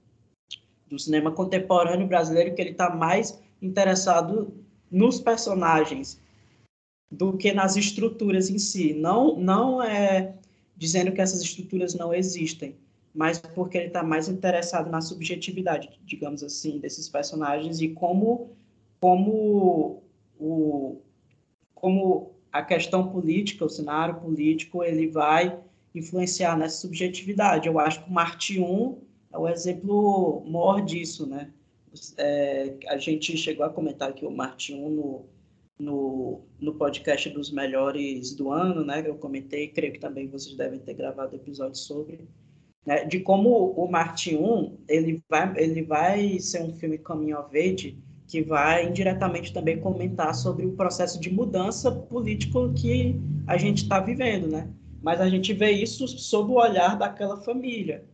[0.88, 4.54] do cinema contemporâneo brasileiro, que ele está mais interessado
[4.90, 6.21] nos personagens
[7.12, 8.94] do que nas estruturas em si.
[8.94, 10.34] Não, não é
[10.78, 12.76] dizendo que essas estruturas não existem,
[13.14, 18.50] mas porque ele está mais interessado na subjetividade, digamos assim, desses personagens e como,
[19.00, 20.02] como,
[20.40, 20.98] o,
[21.76, 25.60] como a questão política, o cenário político, ele vai
[25.94, 27.68] influenciar nessa subjetividade.
[27.68, 28.98] Eu acho que o Marti 1
[29.34, 31.52] é o exemplo maior disso, né?
[32.18, 35.26] É, a gente chegou a comentar que o Martin no,
[35.82, 39.04] no, no podcast dos melhores do ano, né?
[39.06, 42.28] Eu comentei, creio que também vocês devem ter gravado episódio sobre,
[42.86, 47.58] né, de como o Martin 1, ele vai, ele vai ser um filme caminho of
[47.58, 53.84] age que vai indiretamente também comentar sobre o processo de mudança político que a gente
[53.84, 54.70] está vivendo, né?
[55.02, 58.06] Mas a gente vê isso sob o olhar daquela família,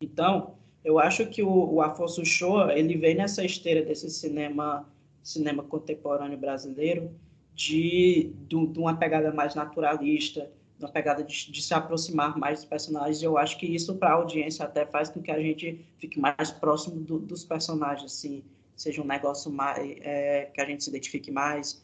[0.00, 4.88] então, eu acho que o, o Afonso Shoa, ele vem nessa esteira desse cinema
[5.22, 7.10] cinema contemporâneo brasileiro
[7.54, 12.68] de, de, de uma pegada mais naturalista, uma pegada de, de, se aproximar mais dos
[12.68, 13.22] personagens.
[13.22, 16.50] Eu acho que isso para a audiência até faz com que a gente fique mais
[16.50, 18.42] próximo do, dos personagens, assim,
[18.74, 21.82] seja um negócio mais é, que a gente se identifique mais.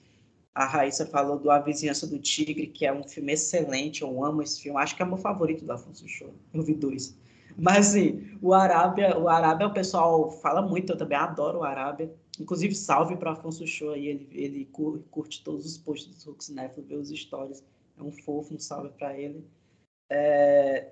[0.55, 4.41] A Raíssa falou do A Vizinhança do Tigre, que é um filme excelente, eu amo
[4.41, 4.79] esse filme.
[4.79, 6.33] Acho que é meu favorito do Afonso Show.
[6.55, 7.15] Eu vi dois.
[7.59, 12.11] Mas, assim, o Arábia, o Arábia, o pessoal fala muito, eu também adoro o Arábia.
[12.39, 14.65] Inclusive, salve para Afonso Show aí, ele, ele
[15.11, 17.65] curte todos os posts do Hux Neto, vê os stories.
[17.99, 19.45] É um fofo, um salve para ele.
[20.11, 20.89] É...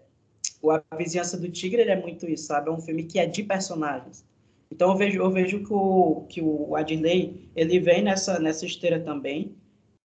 [0.62, 2.68] O A Vizinhança do Tigre, ele é muito isso, sabe?
[2.68, 4.24] É um filme que é de personagens.
[4.70, 8.98] Então, eu vejo, eu vejo que o, que o Adley, ele vem nessa, nessa esteira
[8.98, 9.54] também.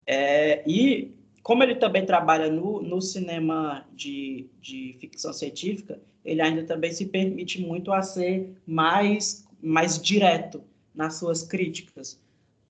[0.05, 0.63] É...
[0.69, 6.91] E, como ele também trabalha no, no cinema de, de ficção científica, ele ainda também
[6.93, 10.63] se permite muito a ser mais, mais direto
[10.93, 12.19] nas suas críticas.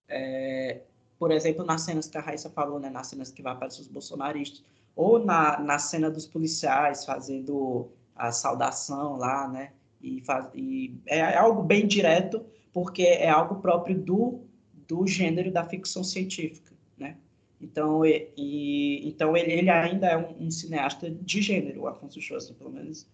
[0.08, 0.82] É,
[1.18, 3.88] por exemplo, nas cenas que a Raíssa falou, né, nas cenas que vai aparecer os
[3.88, 4.64] bolsonaristas,
[4.96, 9.72] ou na, na cena dos policiais fazendo a saudação lá, né,
[10.02, 14.42] e, faz, e é algo bem direto, porque é algo próprio do,
[14.88, 17.18] do gênero da ficção científica, né.
[17.60, 22.58] Então, e então ele, ele ainda é um, um cineasta de gênero, o Afonso Schwarzenegger,
[22.58, 23.08] pelo menos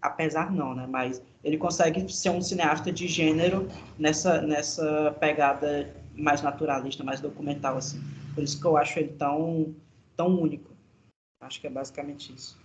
[0.00, 0.86] apesar não, né?
[0.86, 7.76] Mas ele consegue ser um cineasta de gênero nessa, nessa pegada mais naturalista, mais documental,
[7.76, 8.00] assim.
[8.34, 9.74] Por isso que eu acho ele tão,
[10.16, 10.70] tão único.
[11.40, 12.58] Acho que é basicamente isso.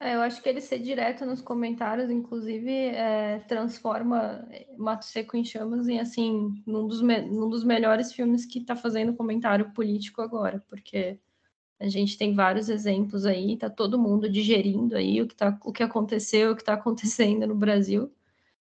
[0.00, 4.44] É, eu acho que ele ser direto nos comentários, inclusive, é, transforma
[4.76, 9.14] Mato Seco em Chamas em, assim, num dos, num dos melhores filmes que está fazendo
[9.14, 11.20] comentário político agora, porque
[11.80, 15.72] a gente tem vários exemplos aí, tá todo mundo digerindo aí o que, tá, o
[15.72, 18.12] que aconteceu, o que está acontecendo no Brasil.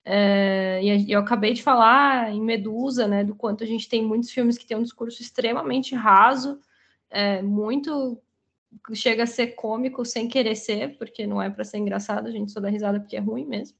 [0.05, 4.31] É, e eu acabei de falar em Medusa, né, do quanto a gente tem muitos
[4.31, 6.59] filmes que têm um discurso extremamente raso,
[7.11, 8.21] é, muito
[8.95, 12.53] chega a ser cômico sem querer ser, porque não é para ser engraçado, a gente
[12.53, 13.77] só dá risada porque é ruim mesmo,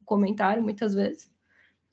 [0.00, 1.30] o comentário muitas vezes.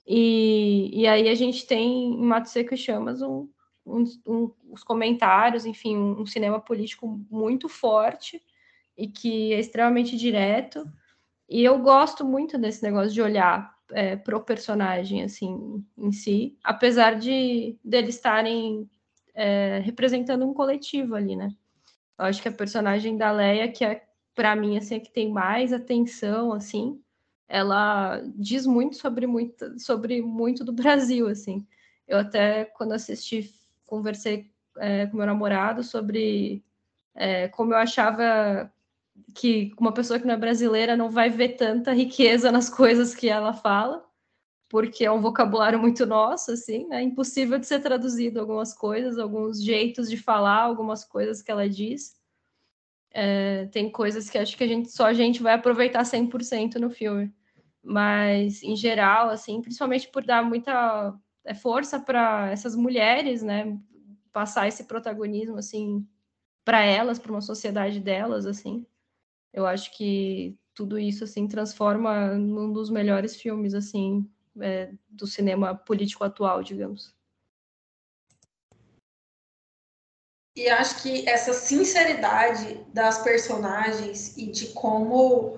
[0.05, 3.47] E, e aí a gente tem em Mato Seco e Chamas um,
[3.89, 8.41] um, um, os comentários, enfim, um, cinema político muito forte
[8.97, 10.89] e que é extremamente direto.
[11.47, 17.17] E eu gosto muito desse negócio de olhar é, pro personagem, assim, em si, apesar
[17.17, 18.89] de deles estarem
[19.33, 21.49] é, representando um coletivo ali, né?
[22.17, 25.73] Eu acho que a personagem da Leia, que é, para mim, assim, que tem mais
[25.73, 27.01] atenção, assim,
[27.47, 31.65] ela diz muito sobre muito, sobre muito do Brasil, assim.
[32.07, 33.51] Eu até, quando assisti,
[33.89, 36.63] conversei é, com meu namorado sobre
[37.15, 38.71] é, como eu achava
[39.35, 43.27] que uma pessoa que não é brasileira não vai ver tanta riqueza nas coisas que
[43.27, 44.05] ela fala,
[44.69, 47.01] porque é um vocabulário muito nosso, assim, né?
[47.01, 52.15] Impossível de ser traduzido algumas coisas, alguns jeitos de falar, algumas coisas que ela diz.
[53.11, 56.91] É, tem coisas que acho que a gente só a gente vai aproveitar 100% no
[56.91, 57.33] filme
[57.83, 61.13] mas em geral, assim, principalmente por dar muita
[61.49, 63.75] é, força para essas mulheres, né,
[64.31, 66.07] passar esse protagonismo assim
[66.63, 68.85] para elas, para uma sociedade delas, assim.
[69.51, 74.29] Eu acho que tudo isso assim transforma num dos melhores filmes assim
[74.61, 77.15] é, do cinema político atual, digamos.
[80.55, 85.57] E acho que essa sinceridade das personagens e de como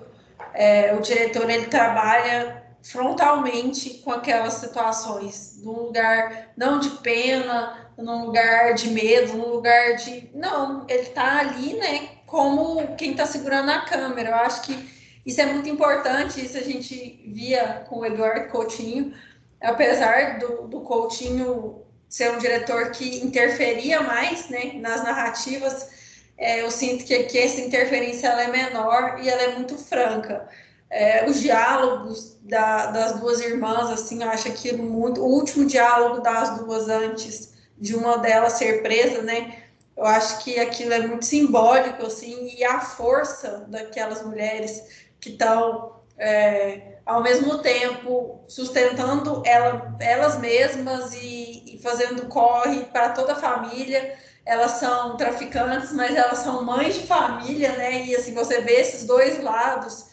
[0.54, 8.26] é, o diretor ele trabalha frontalmente com aquelas situações, num lugar não de pena, num
[8.26, 10.30] lugar de medo, num lugar de.
[10.34, 14.30] Não, ele está ali, né, como quem está segurando a câmera.
[14.30, 14.90] Eu acho que
[15.24, 19.14] isso é muito importante, isso a gente via com o Eduardo Coutinho,
[19.60, 26.02] apesar do, do Coutinho ser um diretor que interferia mais né, nas narrativas
[26.42, 30.48] é, eu sinto que aqui essa interferência ela é menor e ela é muito franca.
[30.94, 35.22] É, os diálogos da, das duas irmãs, assim, eu acho aquilo muito.
[35.22, 39.62] O último diálogo das duas antes de uma delas ser presa, né?
[39.96, 45.96] Eu acho que aquilo é muito simbólico, assim, e a força daquelas mulheres que estão,
[46.18, 53.36] é, ao mesmo tempo, sustentando ela, elas mesmas e, e fazendo corre para toda a
[53.36, 54.14] família
[54.44, 58.04] elas são traficantes, mas elas são mães de família, né?
[58.06, 60.10] E assim, você vê esses dois lados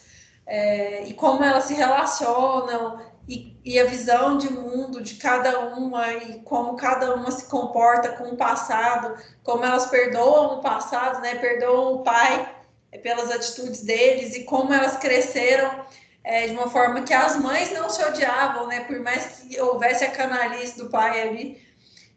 [0.50, 6.12] é, e como elas se relacionam e, e, a visão de mundo de cada uma
[6.12, 11.36] e como cada uma se comporta com o passado, como elas perdoam o passado, né?
[11.36, 12.52] Perdoam o pai
[12.90, 15.84] é, pelas atitudes deles e como elas cresceram
[16.24, 18.80] é, de uma forma que as mães não se odiavam, né?
[18.80, 21.62] Por mais que houvesse a canalice do pai ali,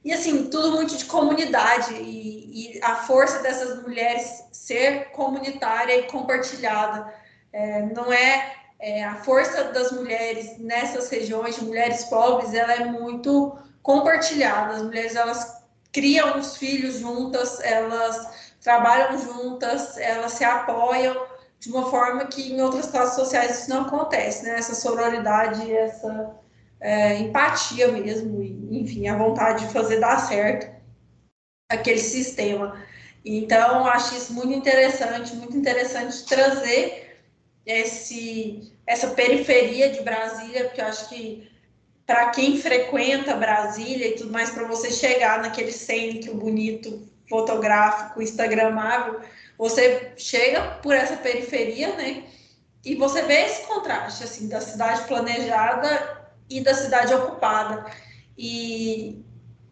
[0.04, 6.04] e assim, tudo muito de comunidade e, e a força dessas mulheres ser comunitária e
[6.08, 7.14] compartilhada.
[7.54, 12.86] É, não é, é, a força das mulheres nessas regiões, de mulheres pobres, ela é
[12.86, 14.74] muito compartilhada.
[14.74, 21.28] As mulheres elas criam os filhos juntas, elas trabalham juntas, elas se apoiam
[21.60, 24.58] de uma forma que em outras classes sociais isso não acontece, né?
[24.58, 26.36] Essa sororidade, essa
[26.80, 30.70] é, empatia mesmo, e, enfim, a vontade de fazer dar certo
[31.70, 32.84] aquele sistema.
[33.24, 37.03] Então, acho isso muito interessante, muito interessante trazer
[37.66, 41.50] esse, essa periferia de Brasília, porque eu acho que
[42.06, 49.22] para quem frequenta Brasília e tudo mais, para você chegar naquele centro bonito, fotográfico, instagramável,
[49.58, 52.24] você chega por essa periferia, né?
[52.84, 57.86] E você vê esse contraste, assim, da cidade planejada e da cidade ocupada.
[58.38, 59.24] E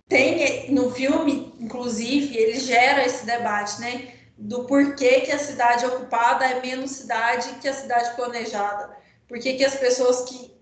[0.07, 4.13] tem no filme, inclusive, ele gera esse debate, né?
[4.43, 8.89] Do porquê que a cidade ocupada é menos cidade que a cidade planejada.
[9.27, 10.59] Por que as pessoas que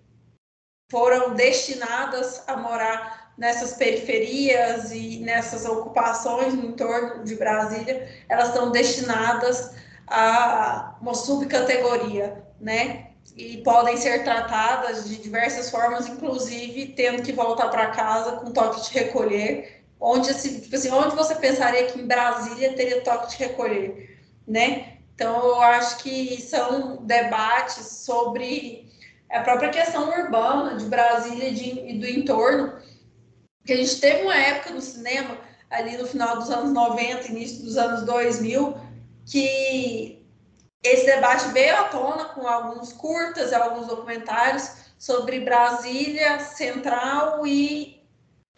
[0.91, 8.69] foram destinadas a morar nessas periferias e nessas ocupações no entorno de Brasília, elas estão
[8.69, 9.73] destinadas
[10.05, 13.09] a uma subcategoria, né?
[13.36, 18.89] e podem ser tratadas de diversas formas, inclusive tendo que voltar para casa com toque
[18.89, 23.43] de recolher, onde assim, tipo assim, onde você pensaria que em Brasília teria toque de
[23.43, 24.97] recolher, né?
[25.13, 28.89] Então eu acho que são debates sobre
[29.29, 32.79] a própria questão urbana de Brasília e do entorno,
[33.65, 35.37] que a gente teve uma época no cinema
[35.69, 38.75] ali no final dos anos 90, início dos anos 2000,
[39.25, 40.25] que
[40.81, 47.98] esse debate veio à tona com alguns curtas alguns documentários sobre Brasília Central e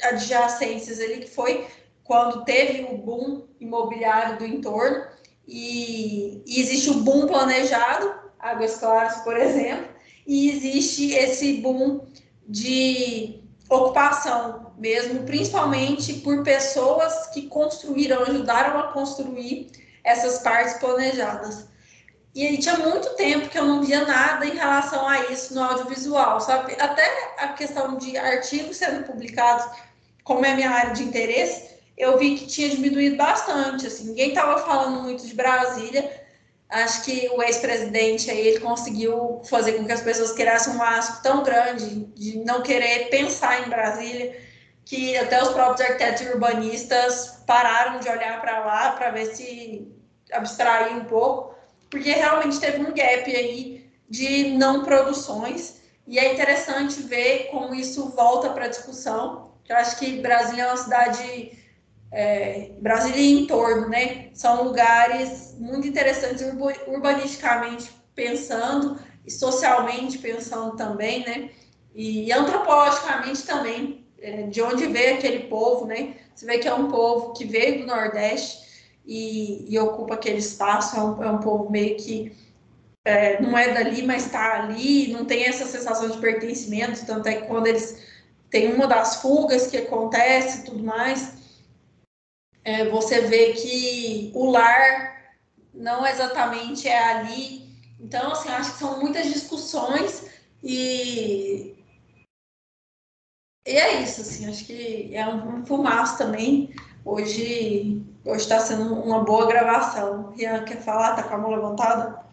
[0.04, 1.68] adjacências ali, que foi
[2.04, 5.06] quando teve o boom imobiliário do entorno,
[5.48, 9.88] e, e existe o boom planejado, Águas Claras, por exemplo,
[10.26, 12.06] e existe esse boom
[12.48, 19.72] de ocupação mesmo, principalmente por pessoas que construíram, ajudaram a construir
[20.04, 21.70] essas partes planejadas.
[22.34, 25.64] E aí tinha muito tempo que eu não via nada em relação a isso no
[25.64, 26.76] audiovisual, sabe?
[26.80, 29.66] Até a questão de artigos sendo publicados,
[30.24, 34.58] como é minha área de interesse, eu vi que tinha diminuído bastante, assim, ninguém estava
[34.60, 36.22] falando muito de Brasília.
[36.70, 41.22] Acho que o ex-presidente aí ele conseguiu fazer com que as pessoas criassem um asco
[41.22, 44.36] tão grande de não querer pensar em Brasília,
[44.86, 49.88] que até os próprios arquitetos urbanistas pararam de olhar para lá para ver se
[50.32, 51.52] abstrair um pouco
[51.92, 58.10] porque realmente teve um gap aí de não produções, e é interessante ver como isso
[58.10, 59.51] volta para a discussão.
[59.68, 61.58] Eu acho que Brasília é uma cidade,
[62.12, 64.30] é, Brasília e em torno, né?
[64.34, 66.46] São lugares muito interessantes
[66.88, 71.52] urbanisticamente pensando, e socialmente pensando também, né?
[71.94, 76.16] E antropologicamente também, é, de onde veio aquele povo, né?
[76.34, 78.72] Você vê que é um povo que veio do Nordeste,
[79.06, 82.36] e, e ocupa aquele espaço, é um, é um povo meio que
[83.04, 87.42] é, não é dali, mas está ali, não tem essa sensação de pertencimento, tanto é
[87.42, 88.00] que quando eles
[88.52, 91.34] têm uma das fugas que acontece e tudo mais,
[92.64, 95.34] é, você vê que o lar
[95.74, 97.68] não exatamente é ali.
[98.00, 100.30] Então, assim, acho que são muitas discussões
[100.64, 101.76] e,
[103.66, 106.76] e é isso, assim, acho que é um, um fumaço também.
[107.04, 110.32] Hoje Hoje está sendo uma boa gravação.
[110.34, 111.12] Rian, quer falar?
[111.12, 112.24] Está com a mão levantada?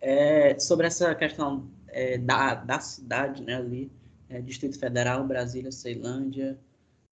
[0.00, 3.90] É, sobre essa questão é, da, da cidade, né, ali,
[4.28, 6.58] é, Distrito Federal, Brasília, Ceilândia,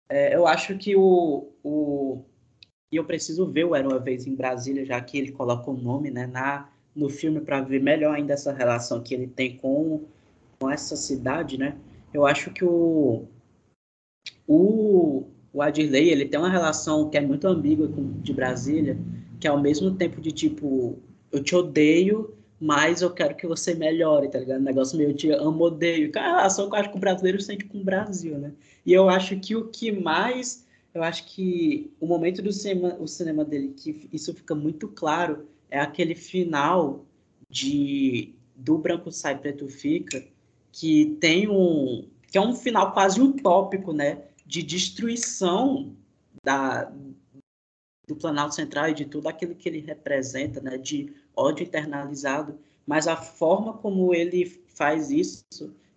[0.09, 2.23] é, eu acho que o, o...
[2.91, 5.77] E eu preciso ver o Era Uma Vez em Brasília, já que ele coloca o
[5.77, 10.05] nome né, na, no filme para ver melhor ainda essa relação que ele tem com,
[10.61, 11.77] com essa cidade, né?
[12.13, 13.25] Eu acho que o,
[14.47, 18.99] o, o Adirley, ele tem uma relação que é muito ambígua com de Brasília,
[19.41, 20.99] que é ao mesmo tempo de tipo,
[21.33, 24.61] eu te odeio, mas eu quero que você melhore, tá ligado?
[24.61, 27.65] Um negócio meio de amo, odeio, a relação que eu acho que o brasileiro sente
[27.65, 28.53] com o Brasil, né?
[28.87, 33.09] E eu acho que o que mais, eu acho que o momento do cinema, o
[33.09, 37.05] cinema dele, que isso fica muito claro, é aquele final
[37.51, 40.25] de do Branco Sai, Preto Fica,
[40.71, 44.23] que tem um, que é um final quase utópico, né?
[44.47, 45.97] de destruição
[46.45, 46.93] da,
[48.07, 53.07] do Planalto Central e de tudo aquilo que ele representa, né, de ódio internalizado, mas
[53.07, 55.45] a forma como ele faz isso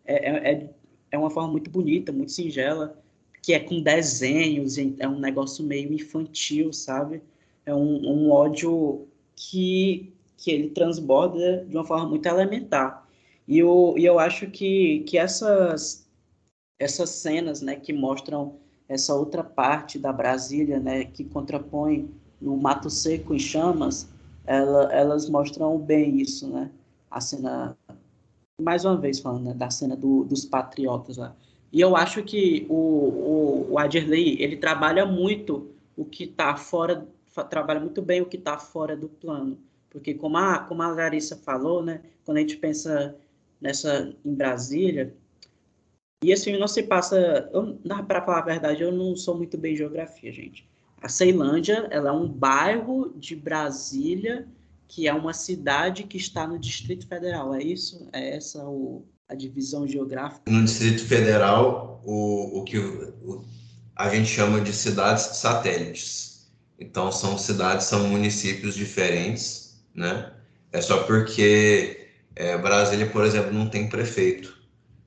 [0.05, 0.69] é, é,
[1.11, 3.01] é uma forma muito bonita, muito singela,
[3.41, 7.21] que é com desenhos, é um negócio meio infantil, sabe?
[7.65, 13.07] É um, um ódio que, que ele transborda de uma forma muito elementar.
[13.47, 16.05] E eu, e eu acho que, que essas
[16.77, 18.55] essas cenas, né, que mostram
[18.87, 22.09] essa outra parte da Brasília, né, que contrapõe
[22.41, 24.09] o Mato Seco em chamas,
[24.45, 26.71] ela, elas mostram bem isso, né?
[27.09, 27.77] A cena,
[28.61, 31.35] mais uma vez falando, né, da cena do, dos patriotas lá.
[31.71, 37.07] E eu acho que o, o, o Adirley, ele trabalha muito o que está fora,
[37.49, 39.57] trabalha muito bem o que está fora do plano.
[39.89, 43.15] Porque como a, como a Larissa falou, né, quando a gente pensa
[43.61, 45.13] nessa em Brasília,
[46.23, 47.49] e esse filme não se passa.
[48.07, 50.67] Para falar a verdade, eu não sou muito bem em geografia, gente.
[51.05, 54.47] A Ceilândia ela é um bairro de Brasília
[54.87, 57.53] que é uma cidade que está no Distrito Federal.
[57.53, 58.09] É isso?
[58.11, 60.49] É essa o, a divisão geográfica?
[60.49, 63.45] No Distrito Federal, o, o que o,
[63.95, 66.49] a gente chama de cidades satélites.
[66.79, 70.33] Então, são cidades, são municípios diferentes, né?
[70.71, 74.57] É só porque é, Brasília, por exemplo, não tem prefeito.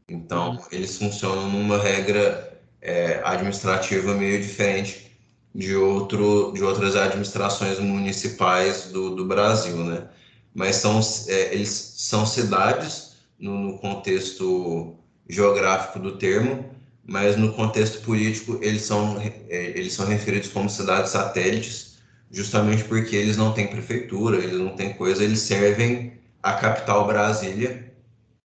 [0.09, 5.08] Então, eles funcionam numa regra é, administrativa meio diferente
[5.55, 10.09] de, outro, de outras administrações municipais do, do Brasil, né?
[10.55, 14.97] Mas são, é, eles são cidades no, no, contexto
[15.29, 16.71] geográfico do termo,
[17.05, 21.99] mas no contexto político eles são, é, eles são referidos como cidades satélites,
[22.31, 27.93] justamente porque eles não têm prefeitura, eles não têm coisa, eles servem a capital Brasília,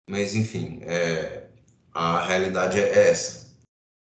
[0.10, 1.48] mas enfim, é,
[1.94, 3.50] a realidade é essa.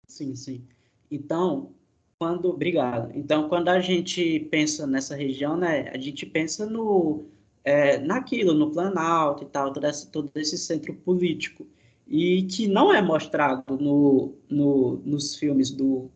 [0.08, 0.66] Sim, sim.
[1.10, 1.74] Então,
[2.18, 3.12] quando, obrigado.
[3.14, 7.26] Então, quando a gente pensa nessa região, né, a gente pensa no
[7.64, 11.66] é, naquilo, no Planalto e tal, todo esse, todo esse centro político
[12.06, 16.10] e que não é mostrado no, no, nos filmes do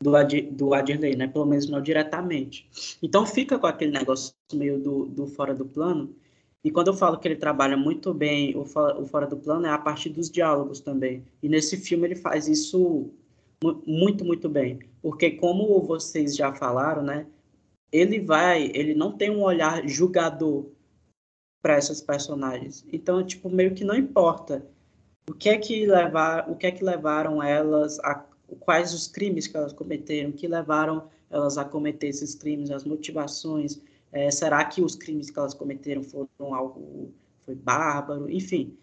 [0.00, 1.26] do, Ad, do Adirley, né?
[1.26, 2.68] Pelo menos não diretamente.
[3.02, 6.14] Então fica com aquele negócio meio do, do fora do plano
[6.62, 9.70] e quando eu falo que ele trabalha muito bem o, o fora do plano, é
[9.70, 11.24] a partir dos diálogos também.
[11.42, 13.10] E nesse filme ele faz isso
[13.86, 14.80] muito, muito bem.
[15.02, 17.26] Porque como vocês já falaram, né?
[17.90, 20.66] Ele vai, ele não tem um olhar julgador
[21.62, 22.84] para essas personagens.
[22.92, 24.64] Então, tipo, meio que não importa
[25.28, 28.14] o que é que levar, o que é que levaram elas a
[28.60, 33.80] quais os crimes que elas cometeram, que levaram elas a cometer esses crimes, as motivações,
[34.10, 37.12] é, será que os crimes que elas cometeram foram algo
[37.44, 38.76] foi bárbaro, enfim,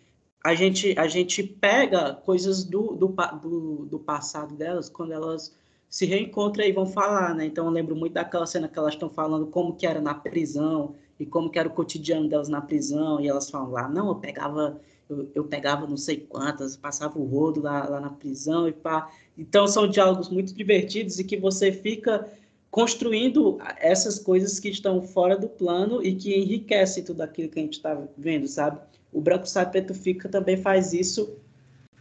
[0.45, 3.07] a gente a gente pega coisas do, do,
[3.41, 5.55] do, do passado delas quando elas
[5.89, 7.47] se reencontram e vão falar, né?
[7.47, 10.93] Então eu lembro muito daquela cena que elas estão falando como que era na prisão
[11.19, 14.15] e como que era o cotidiano delas na prisão e elas falam lá, não, eu
[14.15, 18.72] pegava eu, eu pegava não sei quantas, passava o rodo lá, lá na prisão e
[18.72, 19.09] pá.
[19.35, 22.31] Então são diálogos muito divertidos e que você fica
[22.69, 27.63] construindo essas coisas que estão fora do plano e que enriquecem tudo aquilo que a
[27.63, 28.80] gente está vendo, sabe?
[29.15, 31.37] O Branco Sai Preto Fica também faz isso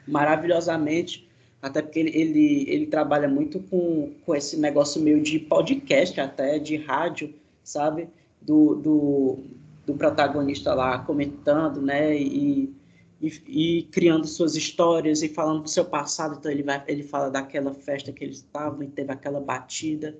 [0.05, 1.29] maravilhosamente,
[1.63, 6.59] até porque ele, ele, ele trabalha muito com, com esse negócio meio de podcast até,
[6.59, 7.33] de rádio,
[7.63, 8.09] sabe?
[8.43, 9.39] Do, do,
[9.87, 12.19] do protagonista lá comentando, né?
[12.21, 12.75] E,
[13.23, 16.37] e, e, criando suas histórias e falando do seu passado.
[16.37, 20.19] Então ele vai, ele fala daquela festa que eles estavam e teve aquela batida.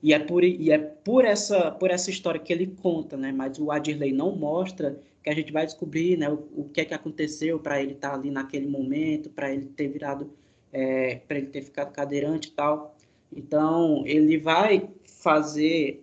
[0.00, 3.32] E é por e é por essa por essa história que ele conta, né?
[3.32, 6.28] Mas o Adirley não mostra que a gente vai descobrir, né?
[6.30, 9.66] O, o que é que aconteceu para ele estar tá ali naquele momento, para ele
[9.66, 10.32] ter virado,
[10.72, 12.96] é, para ele ter ficado cadeirante e tal.
[13.34, 16.02] Então ele vai fazer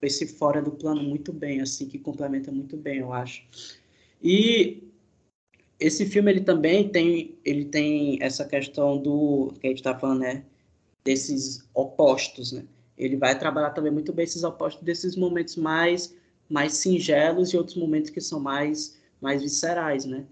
[0.00, 3.44] esse fora do plano muito bem, assim, que complementa muito bem, eu acho.
[4.22, 4.88] E
[5.78, 10.20] esse filme ele também tem ele tem essa questão do que a gente está falando
[10.20, 10.44] né
[11.04, 12.64] desses opostos né
[12.96, 16.16] ele vai trabalhar também muito bem esses opostos desses momentos mais
[16.48, 20.24] mais singelos e outros momentos que são mais mais viscerais né?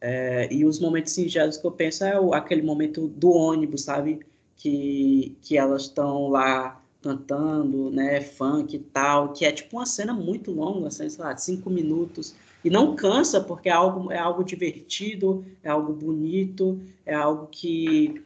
[0.00, 4.20] É, e os momentos singelos que eu penso é o, aquele momento do ônibus sabe?
[4.56, 8.20] Que que elas estão lá cantando né?
[8.20, 12.34] Funk e tal que é tipo uma cena muito longa assim, sei lá cinco minutos.
[12.64, 18.22] E não cansa, porque é algo, é algo divertido, é algo bonito, é algo que,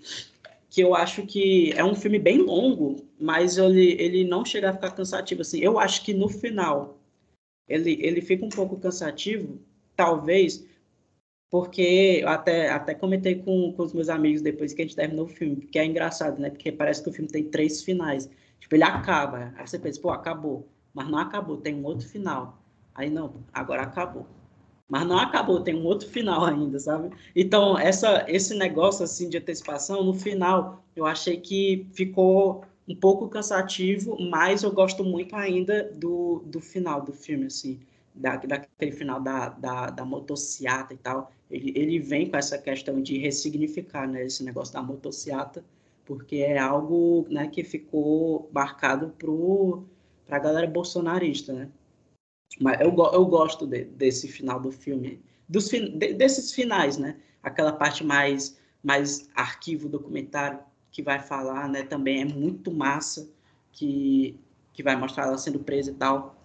[0.68, 4.72] que eu acho que é um filme bem longo, mas ele, ele não chega a
[4.72, 5.42] ficar cansativo.
[5.42, 6.98] Assim, eu acho que no final
[7.68, 9.58] ele, ele fica um pouco cansativo,
[9.96, 10.64] talvez,
[11.50, 15.26] porque eu até, até comentei com, com os meus amigos depois que a gente terminou
[15.26, 16.50] o filme, porque é engraçado, né?
[16.50, 18.28] Porque parece que o filme tem três finais.
[18.58, 20.68] Tipo, ele acaba, aí você pensa, pô, acabou.
[20.92, 22.62] Mas não acabou, tem um outro final.
[22.94, 24.26] Aí não, agora acabou.
[24.88, 27.10] Mas não acabou, tem um outro final ainda, sabe?
[27.34, 33.28] Então, essa, esse negócio assim de antecipação, no final, eu achei que ficou um pouco
[33.28, 37.81] cansativo, mas eu gosto muito ainda do, do final do filme, assim,
[38.15, 41.32] da, daquele final da, da, da motociata e tal.
[41.51, 45.65] Ele, ele vem com essa questão de ressignificar né, esse negócio da motociata,
[46.05, 49.15] porque é algo né, que ficou marcado
[50.27, 51.69] para a galera bolsonarista, né?
[52.61, 57.16] Mas eu, eu gosto de, desse final do filme, dos, de, desses finais, né?
[57.43, 60.61] Aquela parte mais, mais arquivo documentário
[60.94, 61.82] que vai falar, né?
[61.82, 63.28] Também é muito massa,
[63.72, 64.38] que,
[64.72, 66.36] que vai mostrar ela sendo presa e tal.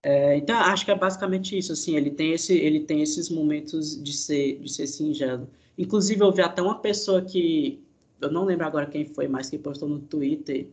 [0.00, 4.00] É, então, acho que é basicamente isso, assim, ele tem, esse, ele tem esses momentos
[4.00, 5.48] de ser, de ser singelo.
[5.76, 7.82] Inclusive, eu vi até uma pessoa que,
[8.20, 10.68] eu não lembro agora quem foi, mas que postou no Twitter,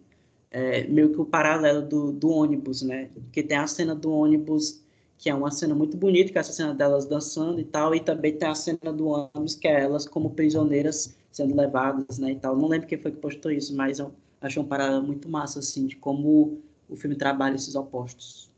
[0.51, 3.09] é, meio que o paralelo do, do ônibus, né?
[3.15, 4.83] Porque tem a cena do ônibus,
[5.17, 7.99] que é uma cena muito bonita, que é essa cena delas dançando e tal, e
[7.99, 12.35] também tem a cena do ônibus, que é elas como prisioneiras sendo levadas, né, e
[12.35, 12.55] tal.
[12.55, 15.87] Não lembro quem foi que postou isso, mas eu achei um paralelo muito massa, assim,
[15.87, 18.51] de como o filme trabalha esses opostos.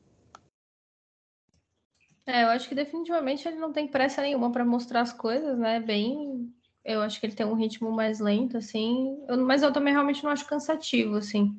[2.26, 5.80] É, eu acho que definitivamente ele não tem pressa nenhuma para mostrar as coisas, né?
[5.80, 9.22] Bem, eu acho que ele tem um ritmo mais lento, assim.
[9.28, 11.56] Eu, mas eu também realmente não acho cansativo, assim.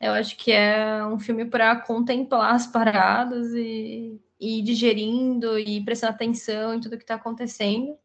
[0.00, 5.84] Eu acho que é um filme para contemplar as paradas e, e ir digerindo e
[5.84, 7.96] prestando atenção em tudo que está acontecendo.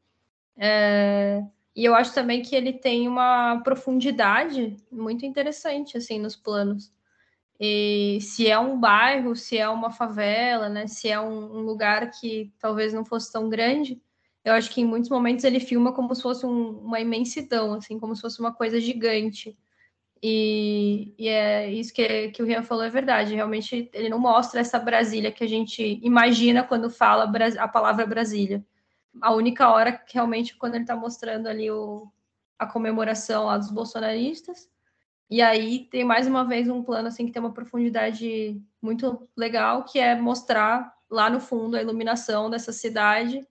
[0.57, 1.43] É,
[1.75, 6.91] e eu acho também que ele tem uma profundidade muito interessante assim nos planos.
[7.59, 12.09] E se é um bairro, se é uma favela, né, se é um, um lugar
[12.11, 14.01] que talvez não fosse tão grande,
[14.43, 17.99] eu acho que em muitos momentos ele filma como se fosse um, uma imensidão, assim,
[17.99, 19.55] como se fosse uma coisa gigante.
[20.23, 23.35] E, e, é isso que, que o Rian falou é verdade.
[23.35, 28.65] Realmente, ele não mostra essa Brasília que a gente imagina quando fala a palavra Brasília.
[29.19, 32.11] A única hora que realmente quando ele está mostrando ali o,
[32.57, 34.69] a comemoração lá dos bolsonaristas.
[35.29, 39.83] E aí tem mais uma vez um plano assim que tem uma profundidade muito legal,
[39.83, 43.45] que é mostrar lá no fundo a iluminação dessa cidade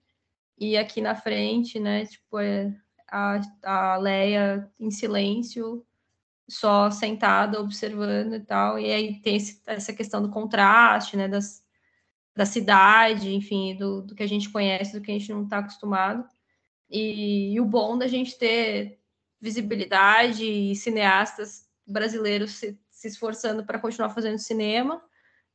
[0.57, 2.05] e aqui na frente, né?
[2.05, 2.73] Tipo, é
[3.11, 5.85] a, a Leia em silêncio
[6.49, 8.79] só sentada observando e tal.
[8.79, 11.60] E aí tem esse, essa questão do contraste, né, das,
[12.41, 15.59] da cidade, enfim, do, do, que a gente conhece, do que a gente não está
[15.59, 16.27] acostumado.
[16.89, 18.99] E, e, o bom da gente ter
[19.39, 24.99] visibilidade e cineastas brasileiros se, se esforçando para continuar fazendo cinema.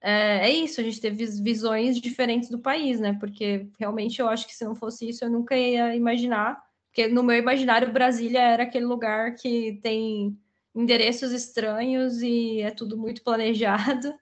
[0.01, 3.17] É, é, isso, a gente teve visões diferentes do país, né?
[3.19, 6.63] Porque realmente eu acho que se não fosse isso, eu nunca ia imaginar.
[6.87, 10.39] Porque no meu imaginário, Brasília era aquele lugar que tem
[10.73, 14.15] endereços estranhos e é tudo muito planejado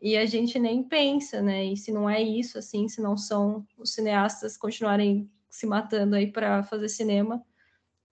[0.00, 1.64] e a gente nem pensa, né?
[1.64, 6.26] E se não é isso, assim, se não são os cineastas continuarem se matando aí
[6.26, 7.42] para fazer cinema,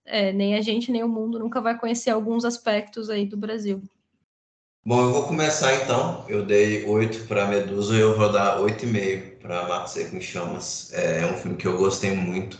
[0.05, 3.83] é, nem a gente nem o mundo nunca vai conhecer alguns aspectos aí do Brasil.
[4.85, 6.25] Bom, eu vou começar então.
[6.29, 10.17] Eu dei oito para Medusa e eu vou dar oito e meio para Mato Seco
[10.17, 10.93] em Chamas.
[10.93, 12.59] É, é um filme que eu gostei muito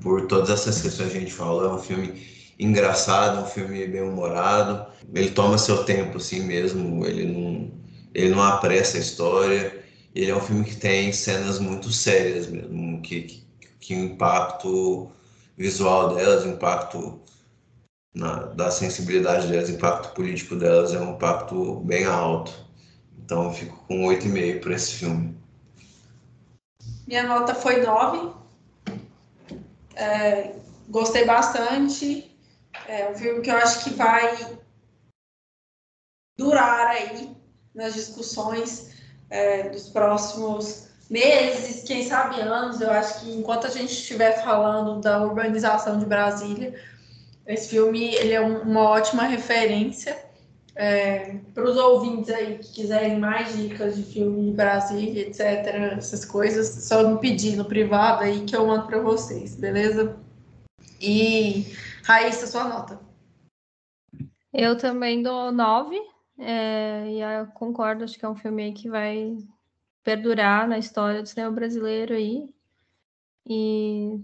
[0.00, 1.64] por todas essas questões que a gente falou.
[1.64, 2.22] É um filme
[2.58, 4.86] engraçado, um filme bem humorado.
[5.12, 7.04] Ele toma seu tempo assim mesmo.
[7.06, 7.83] Ele não
[8.14, 9.84] ele não apressa a história.
[10.14, 13.44] Ele é um filme que tem cenas muito sérias mesmo, que, que,
[13.80, 15.10] que o impacto
[15.56, 17.20] visual delas, o impacto
[18.14, 22.64] na, da sensibilidade delas, o impacto político delas é um impacto bem alto.
[23.18, 25.36] Então eu fico com 8,5 para esse filme.
[27.08, 28.32] Minha nota foi 9.
[29.96, 30.54] É,
[30.88, 32.30] gostei bastante.
[32.86, 34.58] É um filme que eu acho que vai
[36.36, 37.34] durar aí
[37.74, 38.94] nas discussões
[39.30, 42.80] é, dos próximos meses, quem sabe anos.
[42.80, 46.74] Eu acho que enquanto a gente estiver falando da urbanização de Brasília,
[47.46, 50.24] esse filme ele é um, uma ótima referência
[50.76, 55.40] é, para os ouvintes aí que quiserem mais dicas de filme de Brasília, etc.
[55.96, 60.16] Essas coisas, só me pedir no privado aí que eu mando para vocês, beleza?
[61.00, 62.98] E Raíssa, sua nota.
[64.52, 66.00] Eu também dou nove
[66.38, 69.36] é, e eu concordo, acho que é um filme que vai
[70.02, 72.48] perdurar na história do cinema brasileiro aí.
[73.46, 74.20] E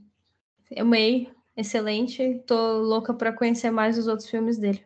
[0.77, 2.43] amei, excelente.
[2.47, 4.85] Tô louca para conhecer mais os outros filmes dele.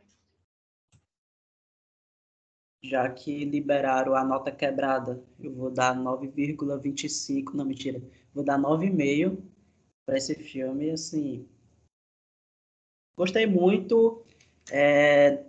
[2.83, 8.03] Já que liberaram a nota quebrada, eu vou dar 9,25, não mentira,
[8.35, 9.43] vou dar 9,5
[10.05, 11.49] para esse filme, assim.
[13.17, 14.23] Gostei muito.
[14.71, 15.45] É,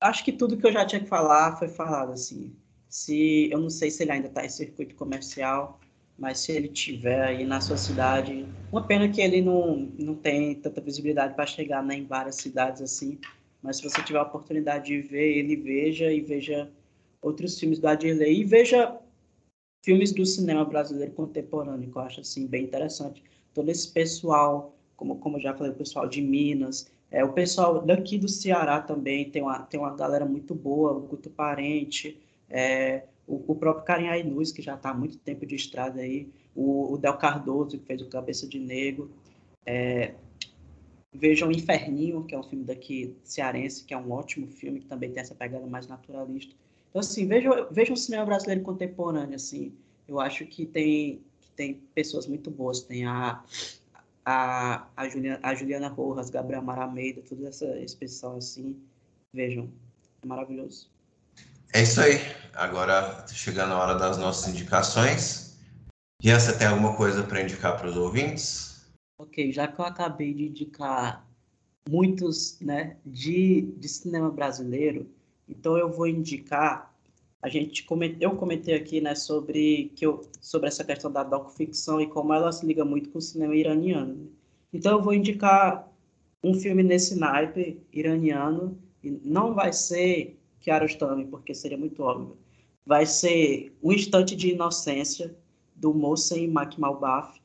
[0.00, 2.54] acho que tudo que eu já tinha que falar foi falado, assim.
[2.88, 5.80] Se, eu não sei se ele ainda está em circuito comercial,
[6.18, 10.54] mas se ele tiver aí na sua cidade, uma pena que ele não, não tem
[10.54, 13.18] tanta visibilidade para chegar né, em várias cidades assim,
[13.62, 16.70] mas se você tiver a oportunidade de ver ele, veja e veja
[17.20, 18.96] outros filmes do Adirley e veja
[19.82, 23.22] filmes do cinema brasileiro contemporâneo, que eu acho assim bem interessante.
[23.52, 27.80] Todo esse pessoal, como como eu já falei, o pessoal de Minas, é, o pessoal
[27.82, 32.20] daqui do Ceará também tem uma, tem uma galera muito boa, o Guto Parente,
[32.50, 36.28] é, o, o, próprio Karim Ainuz, que já está há muito tempo de estrada aí,
[36.54, 39.10] o, o, Del Cardoso, que fez o Cabeça de Negro.
[39.64, 40.14] É,
[41.12, 45.10] vejam Inferninho, que é um filme daqui cearense, que é um ótimo filme, que também
[45.10, 46.54] tem essa pegada mais naturalista.
[46.90, 49.72] Então, assim, vejam, vejam o cinema brasileiro contemporâneo, assim,
[50.08, 53.42] eu acho que tem, que tem pessoas muito boas, tem a
[54.26, 57.66] a, a, Juliana, a Juliana Rojas, Gabriel Marameida, toda essa,
[57.96, 58.76] pessoal assim,
[59.32, 59.70] vejam,
[60.20, 60.90] é maravilhoso.
[61.72, 62.18] É isso aí.
[62.52, 65.56] Agora tá chegando a hora das nossas indicações.
[66.20, 68.84] Rian, você tem alguma coisa para indicar para os ouvintes?
[69.18, 71.24] Ok, já que eu acabei de indicar
[71.88, 75.08] muitos né, de, de cinema brasileiro,
[75.48, 76.92] então eu vou indicar
[77.46, 77.86] a gente
[78.18, 82.50] eu comentei aqui né sobre que eu sobre essa questão da docuficção e como ela
[82.50, 84.26] se liga muito com o cinema iraniano né?
[84.72, 85.88] então eu vou indicar
[86.42, 92.36] um filme nesse naipe iraniano e não vai ser Kiarostami porque seria muito óbvio
[92.84, 95.32] vai ser um instante de inocência
[95.76, 97.40] do Mohsen Makhmalbaf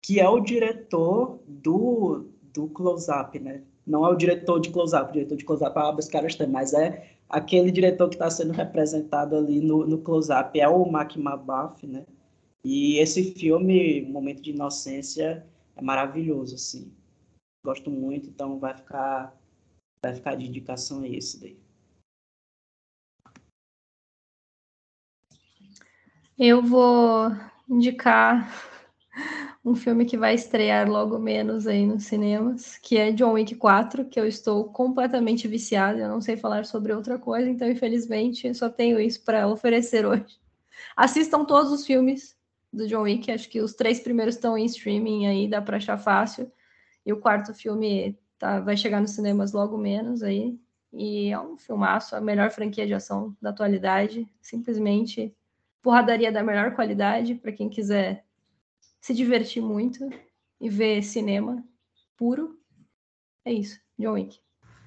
[0.00, 2.24] que é o diretor do
[2.54, 5.62] do Close Up né não é o diretor de Close Up o diretor de Close
[5.62, 10.02] Up é Abbas Kiarostami mas é aquele diretor que está sendo representado ali no, no
[10.02, 12.04] close-up é o Mac Mabaf, né?
[12.62, 15.44] E esse filme, Momento de Inocência,
[15.74, 16.94] é maravilhoso, assim.
[17.64, 19.34] Gosto muito, então vai ficar,
[20.04, 21.58] vai ficar de indicação esse daí.
[26.38, 27.30] Eu vou
[27.68, 28.71] indicar
[29.64, 34.06] um filme que vai estrear logo menos aí nos cinemas, que é John Wick 4,
[34.06, 38.68] que eu estou completamente viciada, eu não sei falar sobre outra coisa, então infelizmente só
[38.68, 40.40] tenho isso para oferecer hoje.
[40.96, 42.36] Assistam todos os filmes
[42.72, 45.98] do John Wick, acho que os três primeiros estão em streaming aí, dá para achar
[45.98, 46.50] fácil.
[47.04, 50.58] E o quarto filme tá, vai chegar nos cinemas logo menos aí.
[50.92, 55.34] E é um filmaço, a melhor franquia de ação da atualidade, simplesmente
[55.82, 58.24] porradaria da melhor qualidade para quem quiser
[59.02, 60.08] se divertir muito
[60.60, 61.62] e ver cinema
[62.16, 62.56] puro.
[63.44, 64.38] É isso, John Wick.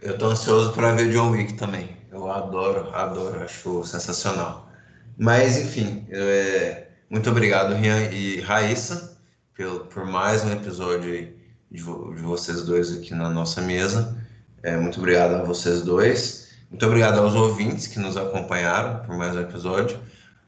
[0.01, 1.97] Eu tô ansioso para ver John Wick também.
[2.09, 4.71] Eu adoro, adoro, acho sensacional.
[5.17, 9.19] Mas, enfim, é, muito obrigado, Rian e Raíssa,
[9.53, 11.81] por, por mais um episódio de,
[12.15, 14.17] de vocês dois aqui na nossa mesa.
[14.63, 16.55] É, muito obrigado a vocês dois.
[16.69, 19.99] Muito obrigado aos ouvintes que nos acompanharam por mais um episódio.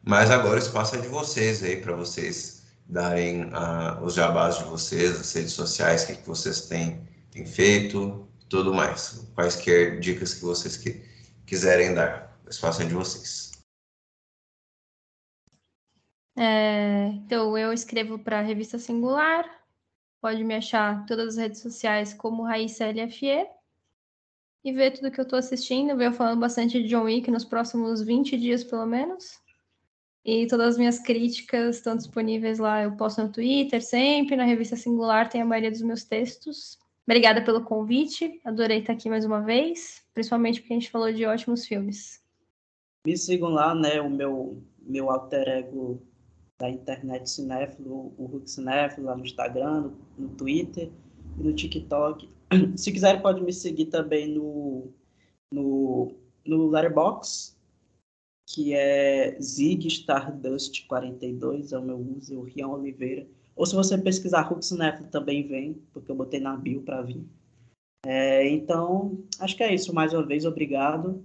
[0.03, 2.56] Mas agora o espaço é de vocês aí, para vocês
[2.87, 7.45] darem uh, os jabás de vocês, as redes sociais, o que, que vocês têm, têm
[7.45, 9.29] feito, tudo mais.
[9.35, 11.03] Quaisquer dicas que vocês que,
[11.45, 12.37] quiserem dar.
[12.45, 13.51] O espaço é de vocês.
[16.37, 19.45] É, então, eu escrevo para a Revista Singular.
[20.21, 23.47] Pode me achar todas as redes sociais como Raíssa LFE.
[24.63, 25.97] E ver tudo que eu estou assistindo.
[25.97, 29.39] Ver eu falando bastante de John Wick nos próximos 20 dias, pelo menos.
[30.27, 32.83] E todas as minhas críticas estão disponíveis lá.
[32.83, 34.35] Eu posto no Twitter sempre.
[34.35, 36.77] Na Revista Singular tem a maioria dos meus textos.
[37.05, 38.41] Obrigada pelo convite.
[38.43, 40.03] Adorei estar aqui mais uma vez.
[40.13, 42.21] Principalmente porque a gente falou de ótimos filmes.
[43.05, 44.01] Me sigam lá, né?
[44.01, 46.01] O meu, meu alter ego
[46.59, 50.91] da internet cinéfilo, o Hulk Cinéfilo, lá no Instagram, no, no Twitter
[51.39, 52.29] e no TikTok.
[52.75, 54.91] Se quiserem, pode me seguir também no,
[55.49, 56.11] no,
[56.45, 57.56] no Letterboxd,
[58.47, 63.27] que é Zig Stardust 42, é o meu uso, o Rian Oliveira.
[63.53, 67.25] Ou se você pesquisar Hulk Cinéfilo também vem, porque eu botei na bio para vir.
[68.05, 69.93] É, então, acho que é isso.
[69.93, 71.21] Mais uma vez, obrigado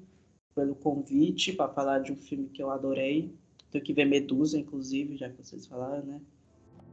[0.53, 3.33] pelo convite para falar de um filme que eu adorei.
[3.71, 6.21] Tenho que ver Medusa, inclusive, já que vocês falaram, né?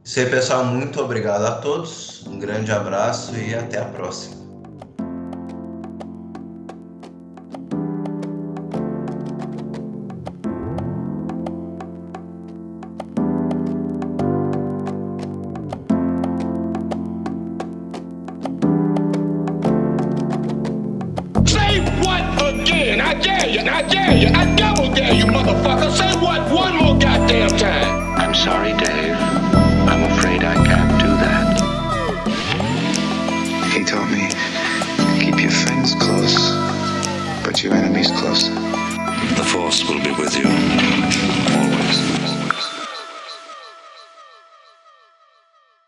[0.04, 0.64] Isso aí, pessoal.
[0.64, 2.24] Muito obrigado a todos.
[2.26, 4.49] Um grande abraço e até a próxima.